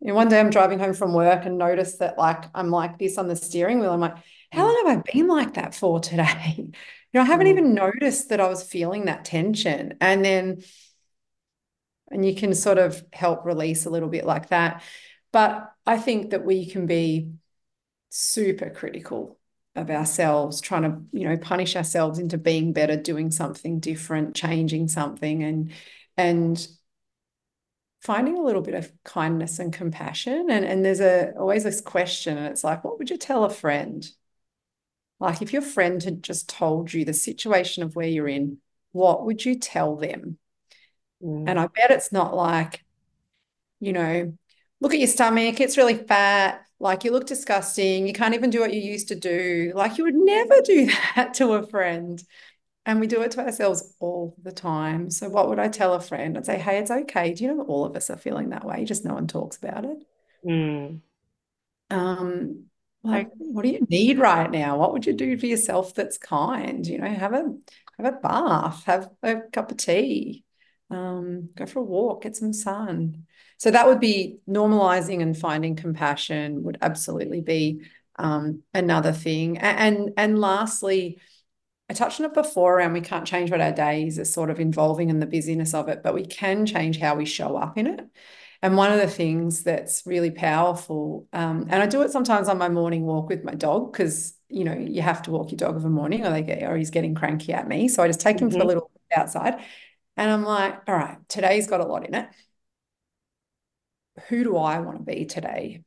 You 0.00 0.08
know, 0.08 0.14
one 0.14 0.28
day 0.28 0.40
I'm 0.40 0.50
driving 0.50 0.80
home 0.80 0.94
from 0.94 1.14
work 1.14 1.46
and 1.46 1.56
notice 1.58 1.98
that 1.98 2.18
like 2.18 2.44
I'm 2.56 2.70
like 2.70 2.98
this 2.98 3.18
on 3.18 3.28
the 3.28 3.36
steering 3.36 3.78
wheel. 3.78 3.92
I'm 3.92 4.00
like, 4.00 4.16
how 4.52 4.66
long 4.66 4.86
have 4.86 4.98
I 4.98 5.12
been 5.12 5.28
like 5.28 5.54
that 5.54 5.74
for 5.74 5.98
today? 5.98 6.54
you 6.58 6.72
know, 7.14 7.22
I 7.22 7.24
haven't 7.24 7.46
mm. 7.46 7.50
even 7.50 7.74
noticed 7.74 8.28
that 8.28 8.40
I 8.40 8.48
was 8.48 8.62
feeling 8.62 9.06
that 9.06 9.24
tension. 9.24 9.96
And 10.00 10.24
then, 10.24 10.62
and 12.10 12.24
you 12.24 12.34
can 12.34 12.54
sort 12.54 12.78
of 12.78 13.02
help 13.12 13.46
release 13.46 13.86
a 13.86 13.90
little 13.90 14.10
bit 14.10 14.26
like 14.26 14.50
that. 14.50 14.82
But 15.32 15.72
I 15.86 15.96
think 15.98 16.30
that 16.30 16.44
we 16.44 16.66
can 16.68 16.86
be 16.86 17.32
super 18.10 18.68
critical 18.68 19.38
of 19.74 19.88
ourselves, 19.88 20.60
trying 20.60 20.82
to, 20.82 21.18
you 21.18 21.26
know, 21.26 21.38
punish 21.38 21.76
ourselves 21.76 22.18
into 22.18 22.36
being 22.36 22.74
better, 22.74 22.96
doing 22.96 23.30
something 23.30 23.80
different, 23.80 24.34
changing 24.34 24.88
something, 24.88 25.42
and 25.42 25.72
and 26.18 26.68
finding 28.02 28.36
a 28.36 28.42
little 28.42 28.60
bit 28.60 28.74
of 28.74 28.92
kindness 29.04 29.58
and 29.58 29.72
compassion. 29.72 30.48
And 30.50 30.66
and 30.66 30.84
there's 30.84 31.00
a 31.00 31.32
always 31.38 31.64
this 31.64 31.80
question, 31.80 32.36
and 32.36 32.48
it's 32.48 32.62
like, 32.64 32.84
what 32.84 32.98
would 32.98 33.08
you 33.08 33.16
tell 33.16 33.44
a 33.44 33.50
friend? 33.50 34.06
Like 35.22 35.40
if 35.40 35.52
your 35.52 35.62
friend 35.62 36.02
had 36.02 36.22
just 36.22 36.48
told 36.48 36.92
you 36.92 37.04
the 37.04 37.14
situation 37.14 37.82
of 37.82 37.94
where 37.94 38.06
you're 38.06 38.28
in, 38.28 38.58
what 38.90 39.24
would 39.24 39.44
you 39.44 39.58
tell 39.58 39.96
them? 39.96 40.38
Mm. 41.22 41.48
And 41.48 41.60
I 41.60 41.68
bet 41.68 41.92
it's 41.92 42.12
not 42.12 42.34
like, 42.34 42.84
you 43.80 43.92
know, 43.92 44.32
look 44.80 44.92
at 44.92 44.98
your 44.98 45.08
stomach, 45.08 45.60
it's 45.60 45.76
really 45.76 45.94
fat, 45.94 46.66
like 46.80 47.04
you 47.04 47.12
look 47.12 47.26
disgusting, 47.26 48.08
you 48.08 48.12
can't 48.12 48.34
even 48.34 48.50
do 48.50 48.60
what 48.60 48.74
you 48.74 48.80
used 48.80 49.08
to 49.08 49.14
do. 49.14 49.72
Like 49.76 49.96
you 49.96 50.04
would 50.04 50.16
never 50.16 50.60
do 50.64 50.86
that 51.16 51.34
to 51.34 51.52
a 51.52 51.66
friend. 51.66 52.22
And 52.84 52.98
we 52.98 53.06
do 53.06 53.22
it 53.22 53.30
to 53.32 53.44
ourselves 53.44 53.94
all 54.00 54.34
the 54.42 54.50
time. 54.50 55.08
So, 55.08 55.28
what 55.28 55.48
would 55.48 55.60
I 55.60 55.68
tell 55.68 55.94
a 55.94 56.00
friend? 56.00 56.36
I'd 56.36 56.46
say, 56.46 56.58
hey, 56.58 56.78
it's 56.78 56.90
okay. 56.90 57.32
Do 57.32 57.44
you 57.44 57.54
know 57.54 57.62
all 57.62 57.84
of 57.84 57.94
us 57.94 58.10
are 58.10 58.16
feeling 58.16 58.48
that 58.48 58.64
way? 58.64 58.84
Just 58.84 59.04
no 59.04 59.14
one 59.14 59.28
talks 59.28 59.56
about 59.56 59.84
it. 59.84 59.98
Mm. 60.44 61.00
Um, 61.90 62.64
like 63.04 63.30
what 63.36 63.62
do 63.62 63.68
you 63.68 63.86
need 63.88 64.18
right 64.18 64.50
now? 64.50 64.78
What 64.78 64.92
would 64.92 65.06
you 65.06 65.12
do 65.12 65.36
for 65.38 65.46
yourself 65.46 65.94
that's 65.94 66.18
kind? 66.18 66.86
You 66.86 66.98
know 66.98 67.08
have 67.08 67.34
a 67.34 67.54
have 67.98 68.14
a 68.14 68.18
bath 68.18 68.84
have 68.84 69.08
a 69.22 69.40
cup 69.52 69.70
of 69.70 69.76
tea 69.76 70.44
um, 70.90 71.50
go 71.56 71.66
for 71.66 71.80
a 71.80 71.84
walk 71.84 72.22
get 72.22 72.36
some 72.36 72.52
sun. 72.52 73.26
So 73.58 73.70
that 73.70 73.86
would 73.86 74.00
be 74.00 74.38
normalizing 74.48 75.22
and 75.22 75.36
finding 75.36 75.76
compassion 75.76 76.64
would 76.64 76.78
absolutely 76.82 77.40
be 77.40 77.82
um, 78.16 78.62
another 78.74 79.12
thing. 79.12 79.58
And, 79.58 79.78
and 79.78 80.10
and 80.16 80.38
lastly 80.38 81.20
I 81.90 81.94
touched 81.94 82.20
on 82.20 82.26
it 82.26 82.34
before 82.34 82.78
around 82.78 82.94
we 82.94 83.00
can't 83.00 83.26
change 83.26 83.50
what 83.50 83.60
our 83.60 83.72
days 83.72 84.18
are 84.18 84.24
sort 84.24 84.48
of 84.48 84.60
involving 84.60 85.10
in 85.10 85.18
the 85.18 85.26
busyness 85.26 85.74
of 85.74 85.88
it, 85.88 86.02
but 86.02 86.14
we 86.14 86.24
can 86.24 86.64
change 86.66 86.98
how 86.98 87.16
we 87.16 87.26
show 87.26 87.56
up 87.56 87.76
in 87.76 87.86
it. 87.86 88.00
And 88.62 88.76
one 88.76 88.92
of 88.92 89.00
the 89.00 89.08
things 89.08 89.64
that's 89.64 90.04
really 90.06 90.30
powerful, 90.30 91.26
um, 91.32 91.66
and 91.68 91.82
I 91.82 91.86
do 91.86 92.02
it 92.02 92.12
sometimes 92.12 92.48
on 92.48 92.58
my 92.58 92.68
morning 92.68 93.04
walk 93.04 93.28
with 93.28 93.42
my 93.42 93.54
dog 93.54 93.90
because 93.92 94.34
you 94.48 94.62
know 94.62 94.74
you 94.74 95.02
have 95.02 95.22
to 95.22 95.32
walk 95.32 95.50
your 95.50 95.56
dog 95.56 95.76
of 95.76 95.84
a 95.84 95.90
morning, 95.90 96.24
or 96.24 96.30
they 96.30 96.42
get 96.42 96.62
or 96.62 96.76
he's 96.76 96.90
getting 96.90 97.16
cranky 97.16 97.52
at 97.52 97.66
me. 97.66 97.88
So 97.88 98.04
I 98.04 98.06
just 98.06 98.20
take 98.20 98.38
him 98.40 98.50
mm-hmm. 98.50 98.58
for 98.58 98.64
a 98.64 98.66
little 98.66 98.90
outside, 99.14 99.64
and 100.16 100.30
I'm 100.30 100.44
like, 100.44 100.80
all 100.88 100.94
right, 100.94 101.18
today's 101.28 101.66
got 101.66 101.80
a 101.80 101.84
lot 101.84 102.06
in 102.06 102.14
it. 102.14 102.28
Who 104.28 104.44
do 104.44 104.56
I 104.56 104.78
want 104.78 104.98
to 104.98 105.04
be 105.04 105.24
today? 105.24 105.82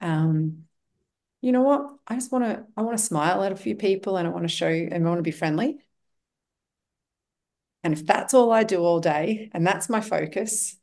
Um, 0.00 0.64
you 1.40 1.52
know 1.52 1.62
what? 1.62 1.94
I 2.08 2.14
just 2.14 2.32
want 2.32 2.44
to 2.46 2.64
I 2.76 2.82
want 2.82 2.98
to 2.98 3.04
smile 3.04 3.44
at 3.44 3.52
a 3.52 3.56
few 3.56 3.76
people, 3.76 4.16
and 4.16 4.26
I 4.26 4.30
want 4.32 4.42
to 4.44 4.48
show 4.48 4.66
and 4.66 5.06
I 5.06 5.08
want 5.08 5.18
to 5.18 5.22
be 5.22 5.30
friendly. 5.30 5.78
And 7.84 7.94
if 7.94 8.04
that's 8.04 8.34
all 8.34 8.50
I 8.50 8.64
do 8.64 8.82
all 8.82 8.98
day, 8.98 9.50
and 9.54 9.64
that's 9.64 9.88
my 9.88 10.00
focus, 10.00 10.76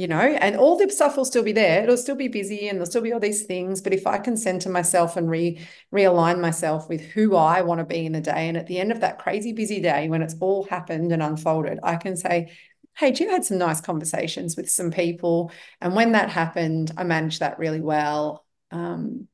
you 0.00 0.08
know, 0.08 0.16
and 0.16 0.56
all 0.56 0.78
the 0.78 0.88
stuff 0.88 1.18
will 1.18 1.26
still 1.26 1.42
be 1.42 1.52
there. 1.52 1.82
It'll 1.82 1.98
still 1.98 2.16
be 2.16 2.28
busy 2.28 2.68
and 2.68 2.76
there'll 2.76 2.86
still 2.86 3.02
be 3.02 3.12
all 3.12 3.20
these 3.20 3.42
things. 3.44 3.82
But 3.82 3.92
if 3.92 4.06
I 4.06 4.16
can 4.16 4.34
center 4.34 4.70
myself 4.70 5.14
and 5.18 5.28
re 5.28 5.60
realign 5.92 6.40
myself 6.40 6.88
with 6.88 7.02
who 7.02 7.36
I 7.36 7.60
want 7.60 7.80
to 7.80 7.84
be 7.84 8.06
in 8.06 8.12
the 8.12 8.22
day, 8.22 8.48
and 8.48 8.56
at 8.56 8.66
the 8.66 8.78
end 8.78 8.92
of 8.92 9.00
that 9.00 9.18
crazy 9.18 9.52
busy 9.52 9.78
day, 9.78 10.08
when 10.08 10.22
it's 10.22 10.34
all 10.40 10.64
happened 10.64 11.12
and 11.12 11.22
unfolded, 11.22 11.80
I 11.82 11.96
can 11.96 12.16
say, 12.16 12.50
Hey, 12.96 13.14
you 13.14 13.28
had 13.28 13.44
some 13.44 13.58
nice 13.58 13.82
conversations 13.82 14.56
with 14.56 14.70
some 14.70 14.90
people. 14.90 15.52
And 15.82 15.94
when 15.94 16.12
that 16.12 16.30
happened, 16.30 16.92
I 16.96 17.04
managed 17.04 17.40
that 17.40 17.58
really 17.58 17.82
well. 17.82 18.46
Um, 18.70 19.28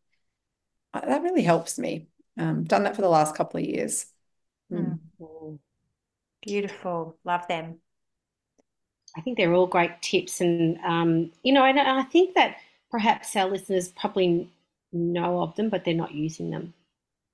that 0.92 1.22
really 1.22 1.42
helps 1.42 1.79
me. 1.79 2.09
Um, 2.37 2.64
done 2.64 2.83
that 2.83 2.96
for 2.96 3.02
the 3.02 3.09
last 3.09 3.37
couple 3.37 3.61
of 3.61 3.66
years. 3.66 4.07
Mm. 4.72 4.98
Beautiful. 6.42 7.18
Love 7.24 7.46
them. 7.46 7.79
I 9.16 9.20
think 9.20 9.37
they're 9.37 9.55
all 9.55 9.66
great 9.66 10.02
tips, 10.02 10.40
and 10.40 10.79
um, 10.85 11.33
you 11.42 11.52
know, 11.52 11.64
and 11.64 11.79
I 11.79 12.02
think 12.02 12.35
that 12.35 12.57
perhaps 12.90 13.35
our 13.37 13.48
listeners 13.48 13.88
probably 13.88 14.48
know 14.92 15.40
of 15.40 15.55
them, 15.57 15.68
but 15.68 15.85
they're 15.85 15.94
not 15.94 16.14
using 16.14 16.50
them. 16.50 16.74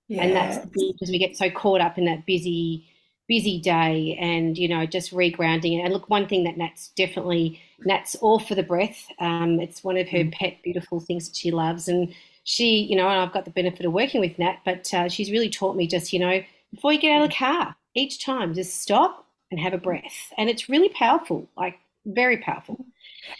Yeah. 0.09 0.25
And 0.25 0.37
that's 0.37 0.59
because 0.67 1.11
we 1.11 1.19
get 1.19 1.37
so 1.37 1.51
caught 1.51 1.81
up 1.81 1.99
in 1.99 2.05
that 2.07 2.27
busy, 2.27 2.87
busy 3.29 3.61
day, 3.61 4.17
and 4.21 4.57
you 4.57 4.69
know, 4.69 4.87
just 4.87 5.13
regrounding. 5.13 5.83
And 5.83 5.93
look, 5.93 6.09
one 6.09 6.29
thing 6.29 6.45
that 6.45 6.57
Nat's 6.57 6.89
definitely 6.97 7.61
Nat's 7.81 8.15
all 8.17 8.39
for 8.39 8.55
the 8.55 8.63
breath. 8.63 9.07
Um, 9.19 9.61
it's 9.61 9.83
one 9.83 9.97
of 9.97 10.09
her 10.09 10.19
mm. 10.19 10.33
pet 10.33 10.59
beautiful 10.63 11.01
things 11.01 11.29
that 11.29 11.37
she 11.37 11.51
loves, 11.51 11.89
and 11.89 12.15
she, 12.45 12.81
you 12.83 12.97
know, 12.97 13.09
and 13.09 13.21
I've 13.21 13.33
got 13.33 13.45
the 13.45 13.51
benefit 13.51 13.87
of 13.87 13.93
working 13.93 14.21
with 14.21 14.39
Nat, 14.39 14.59
but 14.65 14.93
uh, 14.93 15.09
she's 15.09 15.31
really 15.31 15.51
taught 15.51 15.77
me 15.77 15.87
just, 15.87 16.13
you 16.13 16.19
know, 16.19 16.43
before 16.75 16.93
you 16.93 17.01
get 17.01 17.17
out 17.17 17.25
of 17.25 17.31
the 17.31 17.37
car, 17.37 17.77
each 17.95 18.25
time, 18.25 18.55
just 18.55 18.81
stop 18.81 19.27
and 19.53 19.61
have 19.61 19.75
a 19.75 19.79
breath. 19.79 20.33
And 20.37 20.51
it's 20.51 20.69
really 20.69 20.89
powerful, 20.89 21.49
like 21.57 21.79
very 22.05 22.39
powerful. 22.39 22.85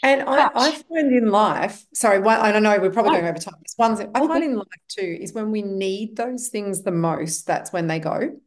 And 0.01 0.21
I, 0.21 0.49
I, 0.55 0.71
find 0.71 1.11
in 1.11 1.29
life, 1.29 1.85
sorry, 1.93 2.19
one, 2.19 2.39
I 2.39 2.53
don't 2.53 2.63
know, 2.63 2.77
we're 2.79 2.91
probably 2.91 3.11
oh. 3.11 3.15
going 3.15 3.27
over 3.27 3.39
time. 3.39 3.55
It's 3.61 3.77
one 3.77 3.97
thing 3.97 4.11
I 4.15 4.25
find 4.25 4.43
in 4.43 4.55
life 4.55 4.67
too 4.87 5.17
is 5.19 5.33
when 5.33 5.51
we 5.51 5.61
need 5.61 6.15
those 6.15 6.47
things 6.47 6.83
the 6.83 6.91
most, 6.91 7.45
that's 7.45 7.73
when 7.73 7.87
they 7.87 7.99
go. 7.99 8.39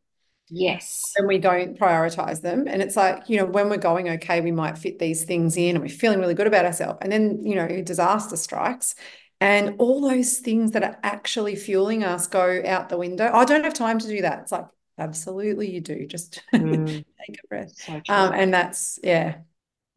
Yes. 0.48 1.02
And 1.16 1.26
we 1.26 1.38
don't 1.38 1.79
prioritize 1.79 2.40
them. 2.40 2.66
And 2.68 2.81
it's 2.81 2.96
like, 2.96 3.29
you 3.29 3.37
know, 3.37 3.46
when 3.46 3.68
we're 3.68 3.79
going 3.79 4.09
okay, 4.11 4.40
we 4.40 4.52
might 4.52 4.79
fit 4.79 4.98
these 4.98 5.24
things 5.24 5.57
in 5.57 5.74
and 5.74 5.83
we're 5.83 5.88
feeling 5.88 6.20
really 6.20 6.35
good 6.35 6.46
about 6.46 6.64
ourselves. 6.64 7.00
And 7.02 7.11
then, 7.11 7.44
you 7.44 7.57
know, 7.57 7.83
disaster 7.83 8.37
strikes 8.37 8.94
and 9.40 9.74
all 9.79 10.00
those 10.00 10.38
things 10.38 10.70
that 10.70 10.85
are 10.85 10.98
actually 11.02 11.57
fueling 11.57 12.05
us 12.05 12.29
go 12.29 12.62
out 12.64 12.88
the 12.88 12.96
window. 12.96 13.29
I 13.31 13.44
don't 13.44 13.64
have 13.64 13.74
time 13.74 13.98
to 13.98 14.07
do 14.07 14.22
that. 14.22 14.40
It's 14.42 14.52
like, 14.52 14.66
absolutely, 14.98 15.70
you 15.70 15.80
do. 15.80 16.06
Just 16.06 16.42
mm. 16.54 16.87
take 17.26 17.38
a 17.42 17.46
breath. 17.48 17.72
So 17.76 18.02
um, 18.09 18.32
and 18.32 18.52
that's, 18.52 18.98
yeah, 19.02 19.37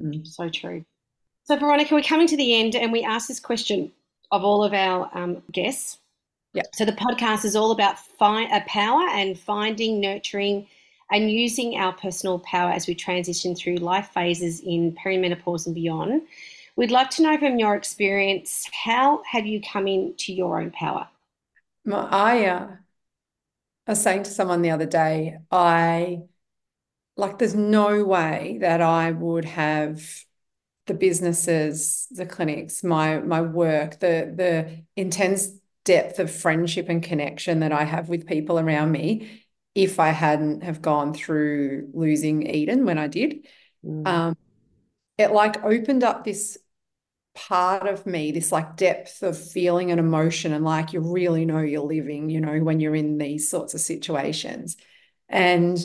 Mm. 0.02 0.26
So 0.26 0.50
true. 0.50 0.86
So, 1.44 1.58
Veronica, 1.58 1.94
we're 1.96 2.04
coming 2.04 2.28
to 2.28 2.38
the 2.38 2.56
end 2.56 2.76
and 2.76 2.92
we 2.92 3.04
ask 3.04 3.28
this 3.28 3.40
question 3.40 3.92
of 4.32 4.44
all 4.44 4.64
of 4.64 4.74
our 4.74 5.10
um, 5.18 5.42
guests 5.52 5.98
Yeah. 6.54 6.64
So 6.74 6.86
the 6.86 6.92
podcast 6.94 7.46
is 7.46 7.56
all 7.56 7.72
about 7.72 8.00
fi- 8.00 8.46
uh, 8.46 8.62
power 8.68 9.08
and 9.12 9.38
finding, 9.38 10.00
nurturing, 10.00 10.68
and 11.12 11.32
using 11.32 11.78
our 11.78 11.94
personal 11.94 12.40
power 12.40 12.72
as 12.72 12.88
we 12.88 12.94
transition 12.94 13.56
through 13.56 13.78
life 13.78 14.10
phases 14.14 14.60
in 14.62 14.96
perimenopause 14.96 15.66
and 15.66 15.74
beyond. 15.74 16.22
We'd 16.76 16.92
love 16.92 17.10
to 17.10 17.24
know 17.24 17.38
from 17.38 17.60
your 17.60 17.76
experience, 17.76 18.70
how 18.72 19.22
have 19.30 19.46
you 19.46 19.60
come 19.62 19.88
into 19.88 20.34
your 20.34 20.62
own 20.62 20.72
power? 20.72 21.08
I, 22.12 22.46
uh, 22.46 22.68
I 23.90 23.94
was 23.94 24.02
saying 24.04 24.22
to 24.22 24.30
someone 24.30 24.62
the 24.62 24.70
other 24.70 24.86
day, 24.86 25.40
I 25.50 26.20
like 27.18 27.40
there's 27.40 27.56
no 27.56 28.04
way 28.04 28.60
that 28.62 28.82
I 28.82 29.10
would 29.10 29.46
have 29.46 30.08
the 30.86 30.94
businesses, 30.94 32.06
the 32.12 32.28
clinics, 32.28 32.84
my 32.84 33.18
my 33.18 33.42
work, 33.42 34.00
the 34.00 34.32
the 34.36 34.84
intense 34.96 35.48
depth 35.86 36.20
of 36.20 36.30
friendship 36.30 36.88
and 36.88 37.02
connection 37.02 37.62
that 37.62 37.72
I 37.72 37.84
have 37.84 38.10
with 38.10 38.28
people 38.28 38.60
around 38.60 38.92
me 38.92 39.48
if 39.74 40.00
I 40.00 40.10
hadn't 40.10 40.62
have 40.62 40.84
gone 40.84 41.16
through 41.16 41.90
losing 41.92 42.46
Eden 42.46 42.86
when 42.86 43.00
I 43.00 43.08
did. 43.08 43.48
Mm. 43.84 44.08
Um, 44.08 44.38
it 45.18 45.32
like 45.32 45.64
opened 45.64 46.04
up 46.04 46.26
this 46.26 46.60
part 47.48 47.88
of 47.88 48.06
me, 48.06 48.32
this 48.32 48.52
like 48.52 48.76
depth 48.76 49.24
of 49.24 49.38
feeling 49.38 49.92
and 49.92 50.00
emotion, 50.00 50.54
and 50.54 50.66
like 50.66 50.94
you 50.94 51.00
really 51.00 51.46
know 51.46 51.60
you're 51.60 51.82
living, 51.82 52.30
you 52.30 52.42
know, 52.42 52.60
when 52.60 52.80
you're 52.80 52.96
in 52.96 53.18
these 53.18 53.50
sorts 53.50 53.74
of 53.74 53.82
situations. 53.82 54.78
And 55.30 55.80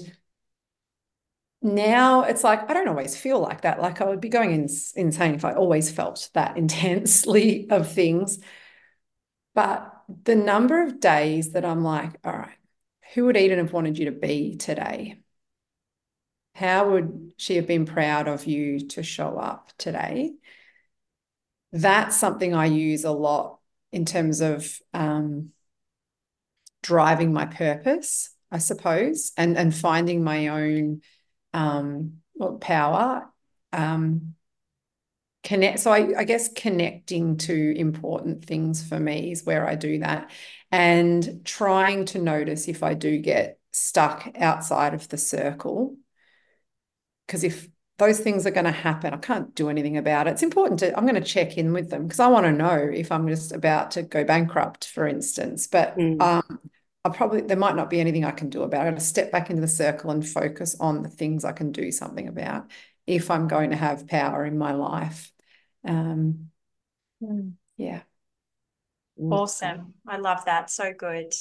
now 1.62 2.22
it's 2.22 2.44
like 2.44 2.68
I 2.70 2.74
don't 2.74 2.88
always 2.88 3.16
feel 3.16 3.40
like 3.40 3.62
that. 3.62 3.80
Like 3.80 4.00
I 4.00 4.04
would 4.04 4.20
be 4.20 4.28
going 4.28 4.52
in, 4.52 4.68
insane 4.96 5.34
if 5.34 5.44
I 5.44 5.54
always 5.54 5.90
felt 5.90 6.30
that 6.34 6.56
intensely 6.58 7.68
of 7.70 7.90
things. 7.90 8.38
But 9.54 9.92
the 10.24 10.34
number 10.36 10.82
of 10.82 11.00
days 11.00 11.52
that 11.52 11.64
I'm 11.64 11.82
like, 11.84 12.18
all 12.24 12.32
right, 12.32 12.58
who 13.14 13.26
would 13.26 13.36
Eden 13.36 13.58
have 13.58 13.72
wanted 13.72 13.98
you 13.98 14.06
to 14.06 14.12
be 14.12 14.56
today? 14.56 15.22
How 16.54 16.90
would 16.90 17.32
she 17.36 17.56
have 17.56 17.66
been 17.66 17.84
proud 17.84 18.28
of 18.28 18.46
you 18.46 18.86
to 18.88 19.02
show 19.02 19.36
up 19.38 19.70
today? 19.78 20.34
That's 21.74 22.16
something 22.16 22.54
I 22.54 22.66
use 22.66 23.02
a 23.02 23.10
lot 23.10 23.58
in 23.90 24.04
terms 24.04 24.40
of 24.40 24.78
um, 24.92 25.50
driving 26.84 27.32
my 27.32 27.46
purpose, 27.46 28.30
I 28.52 28.58
suppose, 28.58 29.32
and 29.36 29.58
and 29.58 29.74
finding 29.74 30.22
my 30.22 30.48
own 30.48 31.02
um, 31.52 32.18
power. 32.60 33.28
Um, 33.72 34.36
connect 35.42 35.80
so 35.80 35.90
I, 35.90 36.20
I, 36.20 36.24
guess 36.24 36.48
connecting 36.48 37.38
to 37.38 37.76
important 37.76 38.44
things 38.44 38.86
for 38.88 38.98
me 38.98 39.32
is 39.32 39.44
where 39.44 39.68
i 39.68 39.74
do 39.74 39.98
that 39.98 40.30
and 40.70 41.44
trying 41.44 42.06
to 42.06 42.18
notice 42.18 42.66
if 42.66 42.82
i 42.82 42.94
do 42.94 43.18
get 43.18 43.58
stuck 43.70 44.26
outside 44.36 44.94
of 44.94 45.06
the 45.08 45.18
circle 45.18 45.96
because 47.26 47.44
if 47.44 47.68
those 47.98 48.18
things 48.18 48.46
are 48.46 48.50
going 48.50 48.64
to 48.64 48.70
happen 48.70 49.14
i 49.14 49.16
can't 49.16 49.54
do 49.54 49.68
anything 49.68 49.96
about 49.96 50.26
it 50.26 50.30
it's 50.30 50.42
important 50.42 50.80
to 50.80 50.96
i'm 50.96 51.06
going 51.06 51.14
to 51.14 51.20
check 51.20 51.56
in 51.56 51.72
with 51.72 51.90
them 51.90 52.04
because 52.04 52.20
i 52.20 52.26
want 52.26 52.44
to 52.44 52.52
know 52.52 52.74
if 52.74 53.12
i'm 53.12 53.28
just 53.28 53.52
about 53.52 53.90
to 53.90 54.02
go 54.02 54.24
bankrupt 54.24 54.88
for 54.88 55.06
instance 55.06 55.66
but 55.66 55.96
mm. 55.96 56.20
um, 56.20 56.58
i 57.04 57.08
probably 57.08 57.40
there 57.40 57.56
might 57.56 57.76
not 57.76 57.90
be 57.90 58.00
anything 58.00 58.24
i 58.24 58.30
can 58.30 58.50
do 58.50 58.62
about 58.62 58.86
it 58.86 58.94
i 58.94 58.98
step 58.98 59.30
back 59.30 59.50
into 59.50 59.62
the 59.62 59.68
circle 59.68 60.10
and 60.10 60.26
focus 60.26 60.76
on 60.80 61.02
the 61.02 61.08
things 61.08 61.44
i 61.44 61.52
can 61.52 61.72
do 61.72 61.92
something 61.92 62.28
about 62.28 62.70
if 63.06 63.30
i'm 63.30 63.48
going 63.48 63.70
to 63.70 63.76
have 63.76 64.08
power 64.08 64.44
in 64.44 64.58
my 64.58 64.72
life 64.72 65.30
um, 65.84 66.50
mm. 67.22 67.52
yeah. 67.76 68.02
Awesome. 69.16 69.94
I 70.06 70.16
love 70.16 70.44
that. 70.46 70.70
So 70.70 70.92
good. 70.92 71.32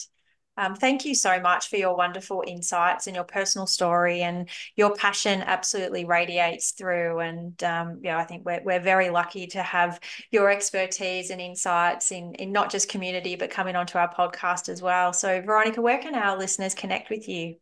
Um, 0.56 0.76
thank 0.76 1.04
you 1.04 1.16
so 1.16 1.40
much 1.40 1.70
for 1.70 1.78
your 1.78 1.96
wonderful 1.96 2.44
insights 2.46 3.08
and 3.08 3.16
your 3.16 3.24
personal 3.24 3.66
story 3.66 4.22
and 4.22 4.48
your 4.76 4.94
passion 4.94 5.42
absolutely 5.42 6.06
radiates 6.06 6.72
through. 6.72 7.20
And 7.20 7.64
um, 7.64 8.00
yeah, 8.04 8.20
I 8.20 8.24
think 8.24 8.46
we're, 8.46 8.62
we're 8.64 8.80
very 8.80 9.10
lucky 9.10 9.48
to 9.48 9.64
have 9.64 10.00
your 10.30 10.52
expertise 10.52 11.32
and 11.32 11.42
insights 11.42 12.12
in, 12.12 12.36
in 12.36 12.52
not 12.52 12.70
just 12.70 12.88
community, 12.88 13.36
but 13.36 13.50
coming 13.50 13.76
onto 13.76 13.98
our 13.98 14.14
podcast 14.14 14.70
as 14.70 14.82
well. 14.82 15.12
So 15.12 15.42
Veronica, 15.42 15.82
where 15.82 15.98
can 15.98 16.14
our 16.14 16.38
listeners 16.38 16.76
connect 16.76 17.10
with 17.10 17.28
you? 17.28 17.56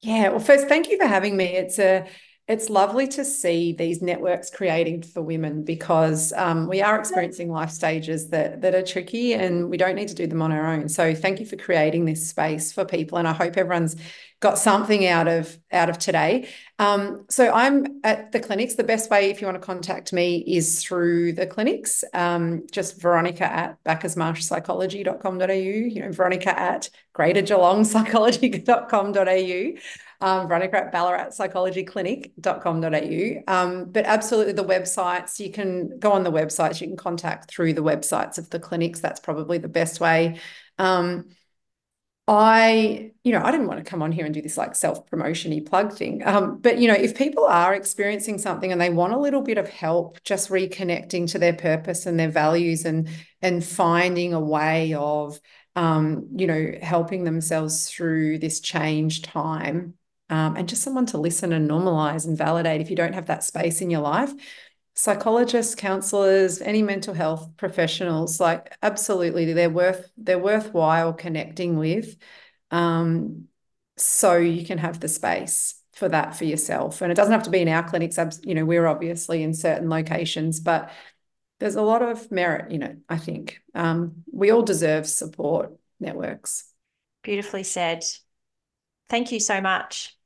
Yeah, 0.00 0.30
well, 0.30 0.40
first, 0.40 0.68
thank 0.68 0.88
you 0.88 0.96
for 0.96 1.06
having 1.06 1.36
me. 1.36 1.56
It's 1.56 1.78
a 1.78 2.06
it's 2.48 2.70
lovely 2.70 3.06
to 3.06 3.26
see 3.26 3.72
these 3.74 4.00
networks 4.00 4.48
creating 4.48 5.02
for 5.02 5.20
women 5.20 5.64
because 5.64 6.32
um, 6.32 6.66
we 6.66 6.80
are 6.80 6.98
experiencing 6.98 7.52
life 7.52 7.70
stages 7.70 8.30
that 8.30 8.62
that 8.62 8.74
are 8.74 8.82
tricky 8.82 9.34
and 9.34 9.68
we 9.68 9.76
don't 9.76 9.94
need 9.94 10.08
to 10.08 10.14
do 10.14 10.26
them 10.26 10.40
on 10.40 10.50
our 10.50 10.72
own. 10.72 10.88
So 10.88 11.14
thank 11.14 11.40
you 11.40 11.46
for 11.46 11.56
creating 11.56 12.06
this 12.06 12.26
space 12.26 12.72
for 12.72 12.86
people, 12.86 13.18
and 13.18 13.28
I 13.28 13.34
hope 13.34 13.58
everyone's 13.58 13.96
got 14.40 14.56
something 14.56 15.06
out 15.06 15.28
of 15.28 15.58
out 15.70 15.90
of 15.90 15.98
today. 15.98 16.48
Um, 16.78 17.26
so 17.28 17.52
I'm 17.52 18.00
at 18.02 18.32
the 18.32 18.40
clinics. 18.40 18.76
The 18.76 18.84
best 18.84 19.10
way, 19.10 19.28
if 19.28 19.42
you 19.42 19.46
want 19.46 19.60
to 19.60 19.66
contact 19.66 20.14
me, 20.14 20.38
is 20.46 20.82
through 20.82 21.34
the 21.34 21.46
clinics. 21.46 22.02
Um, 22.14 22.66
just 22.72 22.98
Veronica 22.98 23.44
at 23.44 23.84
bacchusmarshpsychology.com.au. 23.84 25.52
You 25.52 26.00
know, 26.00 26.12
Veronica 26.12 26.58
at 26.58 26.88
Greater 27.12 27.42
Geelong 27.42 27.84
Psychology.com.au 27.84 29.72
um, 30.20 30.48
Veronica 30.48 30.78
at 30.78 30.92
Ballarat 30.92 31.30
Psychology 31.30 31.84
Clinic.com.au. 31.84 33.42
Um, 33.46 33.90
but 33.90 34.04
absolutely 34.04 34.52
the 34.52 34.64
websites, 34.64 35.38
you 35.38 35.52
can 35.52 35.98
go 35.98 36.12
on 36.12 36.24
the 36.24 36.32
websites, 36.32 36.80
you 36.80 36.88
can 36.88 36.96
contact 36.96 37.50
through 37.50 37.74
the 37.74 37.82
websites 37.82 38.38
of 38.38 38.50
the 38.50 38.58
clinics. 38.58 39.00
That's 39.00 39.20
probably 39.20 39.58
the 39.58 39.68
best 39.68 40.00
way. 40.00 40.40
Um, 40.78 41.26
I, 42.30 43.12
you 43.24 43.32
know, 43.32 43.40
I 43.42 43.50
didn't 43.50 43.68
want 43.68 43.82
to 43.82 43.90
come 43.90 44.02
on 44.02 44.12
here 44.12 44.26
and 44.26 44.34
do 44.34 44.42
this 44.42 44.58
like 44.58 44.74
self-promotion 44.74 45.50
y 45.50 45.62
plug 45.64 45.94
thing. 45.94 46.22
Um, 46.26 46.58
but 46.60 46.78
you 46.78 46.86
know, 46.86 46.94
if 46.94 47.16
people 47.16 47.46
are 47.46 47.74
experiencing 47.74 48.36
something 48.38 48.70
and 48.70 48.78
they 48.78 48.90
want 48.90 49.14
a 49.14 49.18
little 49.18 49.40
bit 49.40 49.56
of 49.56 49.68
help 49.70 50.22
just 50.24 50.50
reconnecting 50.50 51.30
to 51.30 51.38
their 51.38 51.54
purpose 51.54 52.04
and 52.04 52.20
their 52.20 52.28
values 52.28 52.84
and 52.84 53.08
and 53.40 53.64
finding 53.64 54.34
a 54.34 54.40
way 54.40 54.92
of 54.92 55.40
um, 55.78 56.26
you 56.36 56.48
know, 56.48 56.72
helping 56.82 57.22
themselves 57.22 57.88
through 57.88 58.40
this 58.40 58.58
change 58.58 59.22
time, 59.22 59.94
um, 60.30 60.56
and 60.56 60.68
just 60.68 60.82
someone 60.82 61.06
to 61.06 61.18
listen 61.18 61.52
and 61.52 61.68
normalize 61.70 62.26
and 62.26 62.36
validate 62.36 62.80
if 62.80 62.90
you 62.90 62.96
don't 62.96 63.14
have 63.14 63.26
that 63.26 63.44
space 63.44 63.80
in 63.80 63.90
your 63.90 64.00
life. 64.00 64.32
Psychologists 64.94 65.74
counselors 65.74 66.60
any 66.60 66.82
mental 66.82 67.14
health 67.14 67.56
professionals 67.56 68.40
like 68.40 68.76
absolutely 68.82 69.52
they're 69.52 69.70
worth 69.70 70.10
they're 70.16 70.40
worthwhile 70.40 71.12
connecting 71.12 71.78
with 71.78 72.16
um, 72.70 73.44
so 73.96 74.36
you 74.36 74.66
can 74.66 74.78
have 74.78 75.00
the 75.00 75.08
space 75.08 75.80
for 75.92 76.08
that 76.08 76.36
for 76.36 76.44
yourself. 76.44 77.00
And 77.00 77.10
it 77.10 77.14
doesn't 77.14 77.32
have 77.32 77.44
to 77.44 77.50
be 77.50 77.60
in 77.60 77.68
our 77.68 77.88
clinics 77.88 78.18
you 78.42 78.54
know 78.54 78.64
we're 78.64 78.86
obviously 78.86 79.42
in 79.42 79.54
certain 79.54 79.88
locations 79.88 80.60
but 80.60 80.90
there's 81.60 81.76
a 81.76 81.82
lot 81.82 82.02
of 82.02 82.30
merit 82.30 82.70
in 82.72 82.82
it 82.82 82.98
i 83.08 83.16
think. 83.18 83.60
Um, 83.74 84.24
we 84.32 84.50
all 84.50 84.62
deserve 84.62 85.06
support 85.06 85.72
networks. 86.00 86.64
Beautifully 87.22 87.62
said. 87.62 88.04
Thank 89.08 89.32
you 89.32 89.40
so 89.40 89.60
much 89.60 90.17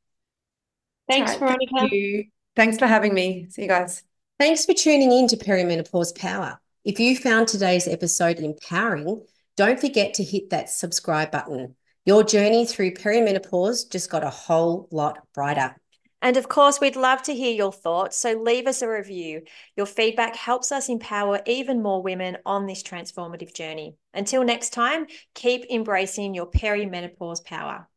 Thanks, 1.12 1.32
right, 1.32 1.40
Veronica. 1.40 1.72
Thank 1.76 1.92
you. 1.92 2.24
Thanks 2.56 2.78
for 2.78 2.86
having 2.86 3.14
me. 3.14 3.46
See 3.50 3.62
you 3.62 3.68
guys. 3.68 4.02
Thanks 4.38 4.64
for 4.64 4.74
tuning 4.74 5.12
in 5.12 5.28
to 5.28 5.36
Perimenopause 5.36 6.18
Power. 6.18 6.60
If 6.84 6.98
you 6.98 7.16
found 7.16 7.48
today's 7.48 7.86
episode 7.86 8.40
empowering, 8.40 9.22
don't 9.56 9.78
forget 9.78 10.14
to 10.14 10.24
hit 10.24 10.50
that 10.50 10.68
subscribe 10.68 11.30
button. 11.30 11.76
Your 12.04 12.24
journey 12.24 12.66
through 12.66 12.94
perimenopause 12.94 13.88
just 13.90 14.10
got 14.10 14.24
a 14.24 14.30
whole 14.30 14.88
lot 14.90 15.18
brighter. 15.34 15.76
And 16.20 16.36
of 16.36 16.48
course, 16.48 16.80
we'd 16.80 16.96
love 16.96 17.22
to 17.24 17.34
hear 17.34 17.52
your 17.52 17.72
thoughts, 17.72 18.16
so 18.16 18.32
leave 18.32 18.66
us 18.66 18.80
a 18.80 18.88
review. 18.88 19.42
Your 19.76 19.86
feedback 19.86 20.34
helps 20.36 20.72
us 20.72 20.88
empower 20.88 21.40
even 21.46 21.82
more 21.82 22.02
women 22.02 22.38
on 22.46 22.66
this 22.66 22.82
transformative 22.82 23.54
journey. 23.54 23.96
Until 24.14 24.44
next 24.44 24.70
time, 24.70 25.06
keep 25.34 25.64
embracing 25.68 26.34
your 26.34 26.50
perimenopause 26.50 27.44
power. 27.44 27.88